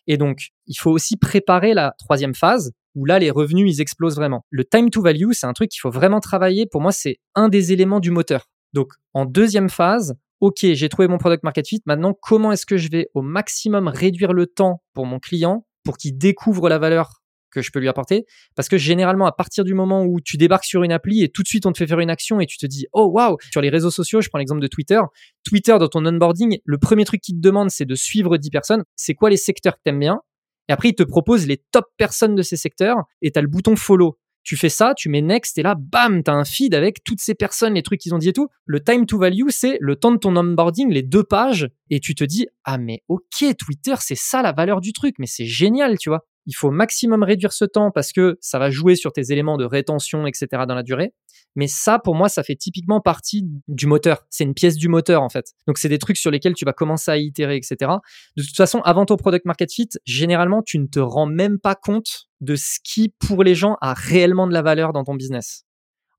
Et 0.07 0.17
donc, 0.17 0.49
il 0.67 0.75
faut 0.75 0.91
aussi 0.91 1.15
préparer 1.17 1.73
la 1.73 1.95
troisième 1.97 2.35
phase 2.35 2.71
où 2.95 3.05
là, 3.05 3.19
les 3.19 3.31
revenus, 3.31 3.73
ils 3.73 3.81
explosent 3.81 4.15
vraiment. 4.15 4.45
Le 4.49 4.65
time 4.65 4.89
to 4.89 5.01
value, 5.01 5.31
c'est 5.31 5.45
un 5.45 5.53
truc 5.53 5.69
qu'il 5.69 5.79
faut 5.79 5.91
vraiment 5.91 6.19
travailler. 6.19 6.65
Pour 6.65 6.81
moi, 6.81 6.91
c'est 6.91 7.19
un 7.35 7.47
des 7.47 7.71
éléments 7.71 8.01
du 8.01 8.11
moteur. 8.11 8.49
Donc, 8.73 8.93
en 9.13 9.25
deuxième 9.25 9.69
phase, 9.69 10.15
OK, 10.41 10.59
j'ai 10.61 10.89
trouvé 10.89 11.07
mon 11.07 11.17
product 11.17 11.43
market 11.43 11.67
fit. 11.67 11.81
Maintenant, 11.85 12.13
comment 12.13 12.51
est-ce 12.51 12.65
que 12.65 12.77
je 12.77 12.89
vais 12.89 13.09
au 13.13 13.21
maximum 13.21 13.87
réduire 13.87 14.33
le 14.33 14.45
temps 14.45 14.81
pour 14.93 15.05
mon 15.05 15.19
client 15.19 15.65
pour 15.83 15.97
qu'il 15.97 16.17
découvre 16.17 16.69
la 16.69 16.79
valeur 16.79 17.21
que 17.51 17.61
je 17.61 17.71
peux 17.71 17.79
lui 17.79 17.87
apporter. 17.87 18.25
Parce 18.55 18.69
que 18.69 18.77
généralement, 18.77 19.25
à 19.25 19.31
partir 19.31 19.63
du 19.63 19.73
moment 19.73 20.03
où 20.03 20.19
tu 20.21 20.37
débarques 20.37 20.65
sur 20.65 20.83
une 20.83 20.91
appli 20.91 21.23
et 21.23 21.29
tout 21.29 21.43
de 21.43 21.47
suite 21.47 21.65
on 21.65 21.71
te 21.71 21.77
fait 21.77 21.87
faire 21.87 21.99
une 21.99 22.09
action 22.09 22.39
et 22.39 22.45
tu 22.45 22.57
te 22.57 22.65
dis, 22.65 22.87
oh 22.93 23.09
waouh, 23.13 23.37
sur 23.51 23.61
les 23.61 23.69
réseaux 23.69 23.91
sociaux, 23.91 24.21
je 24.21 24.29
prends 24.29 24.39
l'exemple 24.39 24.61
de 24.61 24.67
Twitter. 24.67 24.99
Twitter, 25.43 25.77
dans 25.79 25.87
ton 25.87 26.05
onboarding, 26.05 26.59
le 26.63 26.77
premier 26.77 27.05
truc 27.05 27.21
qu'il 27.21 27.35
te 27.35 27.41
demande, 27.41 27.69
c'est 27.69 27.85
de 27.85 27.95
suivre 27.95 28.37
10 28.37 28.49
personnes. 28.49 28.83
C'est 28.95 29.13
quoi 29.13 29.29
les 29.29 29.37
secteurs 29.37 29.75
que 29.75 29.81
t'aimes 29.83 29.99
bien? 29.99 30.19
Et 30.67 30.71
après, 30.71 30.89
il 30.89 30.95
te 30.95 31.03
propose 31.03 31.47
les 31.47 31.63
top 31.71 31.85
personnes 31.97 32.35
de 32.35 32.43
ces 32.43 32.55
secteurs 32.55 32.97
et 33.21 33.31
tu 33.31 33.39
as 33.39 33.41
le 33.41 33.47
bouton 33.47 33.75
follow. 33.75 34.17
Tu 34.43 34.55
fais 34.55 34.69
ça, 34.69 34.93
tu 34.95 35.09
mets 35.09 35.21
next 35.21 35.57
et 35.57 35.63
là, 35.63 35.75
bam, 35.77 36.23
tu 36.23 36.31
as 36.31 36.33
un 36.33 36.45
feed 36.45 36.73
avec 36.73 37.03
toutes 37.03 37.19
ces 37.19 37.35
personnes, 37.35 37.73
les 37.73 37.83
trucs 37.83 37.99
qu'ils 37.99 38.13
ont 38.13 38.17
dit 38.17 38.29
et 38.29 38.33
tout. 38.33 38.47
Le 38.65 38.79
time 38.79 39.05
to 39.05 39.17
value, 39.17 39.49
c'est 39.49 39.77
le 39.81 39.95
temps 39.95 40.11
de 40.11 40.17
ton 40.17 40.35
onboarding, 40.35 40.91
les 40.91 41.03
deux 41.03 41.23
pages, 41.23 41.67
et 41.89 41.99
tu 41.99 42.15
te 42.15 42.23
dis, 42.23 42.47
ah 42.63 42.77
mais 42.77 43.03
ok, 43.09 43.55
Twitter, 43.57 43.95
c'est 43.99 44.17
ça 44.17 44.41
la 44.41 44.53
valeur 44.53 44.79
du 44.79 44.93
truc, 44.93 45.15
mais 45.19 45.27
c'est 45.27 45.45
génial, 45.45 45.97
tu 45.97 46.09
vois 46.09 46.25
il 46.49 46.53
faut 46.53 46.71
maximum 46.71 47.21
réduire 47.21 47.53
ce 47.53 47.63
temps 47.63 47.91
parce 47.91 48.11
que 48.11 48.37
ça 48.41 48.57
va 48.57 48.71
jouer 48.71 48.95
sur 48.95 49.13
tes 49.13 49.31
éléments 49.31 49.55
de 49.55 49.65
rétention, 49.65 50.25
etc. 50.25 50.47
dans 50.67 50.73
la 50.73 50.81
durée. 50.81 51.13
Mais 51.55 51.67
ça, 51.67 51.99
pour 51.99 52.15
moi, 52.15 52.27
ça 52.27 52.41
fait 52.41 52.55
typiquement 52.55 53.01
partie 53.01 53.45
du 53.67 53.85
moteur. 53.85 54.25
C'est 54.31 54.45
une 54.45 54.55
pièce 54.55 54.75
du 54.75 54.87
moteur, 54.87 55.21
en 55.21 55.29
fait. 55.29 55.53
Donc, 55.67 55.77
c'est 55.77 55.89
des 55.89 55.99
trucs 55.99 56.17
sur 56.17 56.31
lesquels 56.31 56.55
tu 56.55 56.65
vas 56.65 56.73
commencer 56.73 57.11
à 57.11 57.17
itérer, 57.17 57.55
etc. 57.55 57.91
De 58.35 58.41
toute 58.41 58.57
façon, 58.57 58.81
avant 58.81 59.05
ton 59.05 59.15
product 59.15 59.45
market 59.45 59.71
fit, 59.71 59.89
généralement, 60.05 60.63
tu 60.63 60.79
ne 60.79 60.87
te 60.87 60.99
rends 60.99 61.27
même 61.27 61.59
pas 61.59 61.75
compte 61.75 62.29
de 62.41 62.55
ce 62.55 62.79
qui, 62.83 63.13
pour 63.19 63.43
les 63.43 63.53
gens, 63.53 63.77
a 63.79 63.93
réellement 63.93 64.47
de 64.47 64.53
la 64.53 64.63
valeur 64.63 64.91
dans 64.91 65.03
ton 65.03 65.13
business 65.13 65.65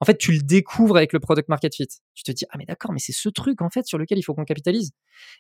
en 0.01 0.07
fait, 0.07 0.17
tu 0.17 0.33
le 0.33 0.41
découvres 0.41 0.97
avec 0.97 1.13
le 1.13 1.21
product 1.21 1.49
market 1.49 1.75
fit. 1.75 1.89
Tu 2.15 2.23
te 2.23 2.33
dis, 2.33 2.45
ah, 2.51 2.57
mais 2.59 2.65
d'accord, 2.65 2.93
mais 2.93 2.99
c'est 2.99 3.13
ce 3.13 3.29
truc, 3.29 3.61
en 3.61 3.69
fait, 3.69 3.87
sur 3.87 3.99
lequel 3.99 4.19
il 4.19 4.23
faut 4.23 4.35
qu'on 4.35 4.45
capitalise. 4.45 4.93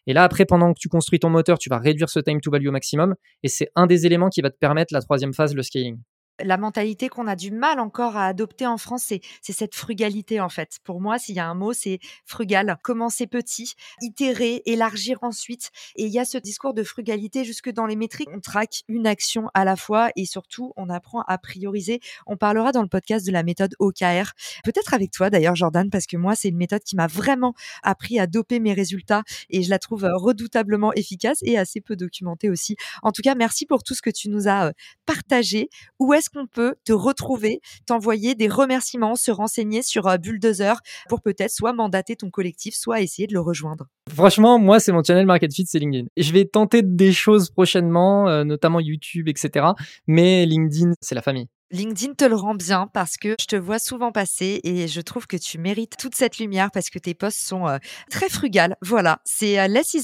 Et 0.06 0.12
là, 0.12 0.22
après, 0.22 0.44
pendant 0.44 0.72
que 0.74 0.78
tu 0.78 0.88
construis 0.88 1.18
ton 1.18 1.30
moteur, 1.30 1.58
tu 1.58 1.70
vas 1.70 1.78
réduire 1.78 2.10
ce 2.10 2.20
time 2.20 2.40
to 2.40 2.50
value 2.50 2.68
au 2.68 2.72
maximum. 2.72 3.14
Et 3.42 3.48
c'est 3.48 3.70
un 3.74 3.86
des 3.86 4.06
éléments 4.06 4.28
qui 4.28 4.42
va 4.42 4.50
te 4.50 4.58
permettre 4.58 4.92
la 4.92 5.00
troisième 5.00 5.32
phase, 5.32 5.54
le 5.54 5.62
scaling 5.62 5.98
la 6.44 6.56
mentalité 6.56 7.08
qu'on 7.08 7.26
a 7.26 7.36
du 7.36 7.50
mal 7.50 7.80
encore 7.80 8.16
à 8.16 8.26
adopter 8.26 8.66
en 8.66 8.78
France, 8.78 9.04
c'est, 9.04 9.20
cette 9.42 9.74
frugalité 9.74 10.40
en 10.40 10.48
fait. 10.48 10.78
Pour 10.84 11.00
moi, 11.00 11.18
s'il 11.18 11.34
y 11.34 11.40
a 11.40 11.48
un 11.48 11.54
mot, 11.54 11.72
c'est 11.72 11.98
frugal. 12.24 12.76
Commencer 12.82 13.26
petit, 13.26 13.74
itérer, 14.00 14.62
élargir 14.66 15.18
ensuite. 15.22 15.70
Et 15.96 16.04
il 16.04 16.12
y 16.12 16.18
a 16.18 16.24
ce 16.24 16.38
discours 16.38 16.74
de 16.74 16.82
frugalité 16.82 17.44
jusque 17.44 17.70
dans 17.70 17.86
les 17.86 17.96
métriques. 17.96 18.28
On 18.32 18.40
traque 18.40 18.82
une 18.88 19.06
action 19.06 19.48
à 19.54 19.64
la 19.64 19.76
fois 19.76 20.10
et 20.16 20.24
surtout, 20.24 20.72
on 20.76 20.88
apprend 20.88 21.22
à 21.22 21.38
prioriser. 21.38 22.00
On 22.26 22.36
parlera 22.36 22.72
dans 22.72 22.82
le 22.82 22.88
podcast 22.88 23.26
de 23.26 23.32
la 23.32 23.42
méthode 23.42 23.74
OKR. 23.78 24.32
Peut-être 24.64 24.94
avec 24.94 25.10
toi 25.10 25.30
d'ailleurs, 25.30 25.56
Jordan, 25.56 25.90
parce 25.90 26.06
que 26.06 26.16
moi, 26.16 26.34
c'est 26.34 26.48
une 26.48 26.56
méthode 26.56 26.82
qui 26.82 26.96
m'a 26.96 27.06
vraiment 27.06 27.54
appris 27.82 28.18
à 28.18 28.26
doper 28.26 28.60
mes 28.60 28.72
résultats 28.72 29.22
et 29.48 29.62
je 29.62 29.70
la 29.70 29.78
trouve 29.78 30.04
euh, 30.04 30.16
redoutablement 30.16 30.92
efficace 30.94 31.38
et 31.42 31.58
assez 31.58 31.80
peu 31.80 31.96
documentée 31.96 32.50
aussi. 32.50 32.76
En 33.02 33.12
tout 33.12 33.22
cas, 33.22 33.34
merci 33.34 33.66
pour 33.66 33.82
tout 33.82 33.94
ce 33.94 34.02
que 34.02 34.10
tu 34.10 34.28
nous 34.28 34.48
as 34.48 34.68
euh, 34.68 34.72
partagé. 35.06 35.68
Où 35.98 36.14
est-ce 36.14 36.29
qu'on 36.32 36.46
peut 36.46 36.74
te 36.84 36.92
retrouver, 36.92 37.60
t'envoyer 37.86 38.34
des 38.34 38.48
remerciements, 38.48 39.16
se 39.16 39.30
renseigner 39.30 39.82
sur 39.82 40.06
euh, 40.06 40.16
Bulldozer 40.16 40.74
pour 41.08 41.22
peut-être 41.22 41.50
soit 41.50 41.72
mandater 41.72 42.16
ton 42.16 42.30
collectif, 42.30 42.74
soit 42.74 43.00
essayer 43.00 43.26
de 43.26 43.34
le 43.34 43.40
rejoindre 43.40 43.86
Franchement, 44.14 44.58
moi, 44.58 44.80
c'est 44.80 44.92
mon 44.92 45.02
channel 45.02 45.26
Market 45.26 45.52
Fit, 45.52 45.66
c'est 45.66 45.78
LinkedIn. 45.78 46.06
Je 46.16 46.32
vais 46.32 46.44
tenter 46.44 46.82
des 46.82 47.12
choses 47.12 47.50
prochainement, 47.50 48.28
euh, 48.28 48.44
notamment 48.44 48.80
YouTube, 48.80 49.28
etc. 49.28 49.66
Mais 50.06 50.46
LinkedIn, 50.46 50.92
c'est 51.00 51.14
la 51.14 51.22
famille. 51.22 51.46
LinkedIn 51.72 52.14
te 52.14 52.24
le 52.24 52.34
rend 52.34 52.54
bien 52.54 52.88
parce 52.92 53.16
que 53.16 53.36
je 53.40 53.46
te 53.46 53.54
vois 53.54 53.78
souvent 53.78 54.10
passer 54.10 54.60
et 54.64 54.88
je 54.88 55.00
trouve 55.00 55.26
que 55.26 55.36
tu 55.36 55.58
mérites 55.58 55.96
toute 55.96 56.16
cette 56.16 56.38
lumière 56.38 56.70
parce 56.72 56.90
que 56.90 56.98
tes 56.98 57.14
posts 57.14 57.40
sont 57.40 57.68
euh, 57.68 57.78
très 58.10 58.28
frugales. 58.28 58.76
Voilà, 58.82 59.20
c'est 59.24 59.60
euh, 59.60 59.68
less. 59.68 59.96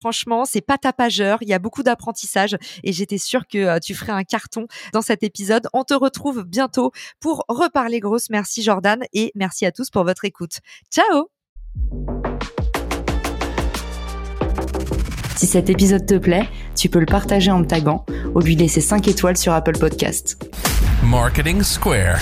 Franchement, 0.00 0.44
c'est 0.44 0.60
pas 0.60 0.78
tapageur. 0.78 1.38
Il 1.42 1.48
y 1.48 1.52
a 1.52 1.58
beaucoup 1.58 1.82
d'apprentissage 1.82 2.56
et 2.84 2.92
j'étais 2.92 3.18
sûre 3.18 3.46
que 3.46 3.58
euh, 3.58 3.78
tu 3.78 3.94
ferais 3.94 4.12
un 4.12 4.24
carton 4.24 4.66
dans 4.92 5.02
cet 5.02 5.22
épisode. 5.22 5.68
On 5.72 5.84
te 5.84 5.94
retrouve 5.94 6.44
bientôt 6.44 6.92
pour 7.20 7.44
reparler 7.48 8.00
grosse. 8.00 8.30
Merci 8.30 8.62
Jordan 8.62 9.02
et 9.12 9.32
merci 9.34 9.66
à 9.66 9.72
tous 9.72 9.90
pour 9.90 10.04
votre 10.04 10.24
écoute. 10.24 10.60
Ciao 10.90 11.30
Si 15.36 15.46
cet 15.46 15.70
épisode 15.70 16.06
te 16.06 16.16
plaît, 16.16 16.48
tu 16.76 16.88
peux 16.88 17.00
le 17.00 17.06
partager 17.06 17.50
en 17.50 17.60
me 17.60 17.66
taguant 17.66 18.04
ou 18.34 18.40
lui 18.40 18.56
laisser 18.56 18.80
5 18.80 19.08
étoiles 19.08 19.36
sur 19.36 19.52
Apple 19.52 19.78
Podcast. 19.78 20.38
Marketing 21.02 21.62
Square. 21.62 22.20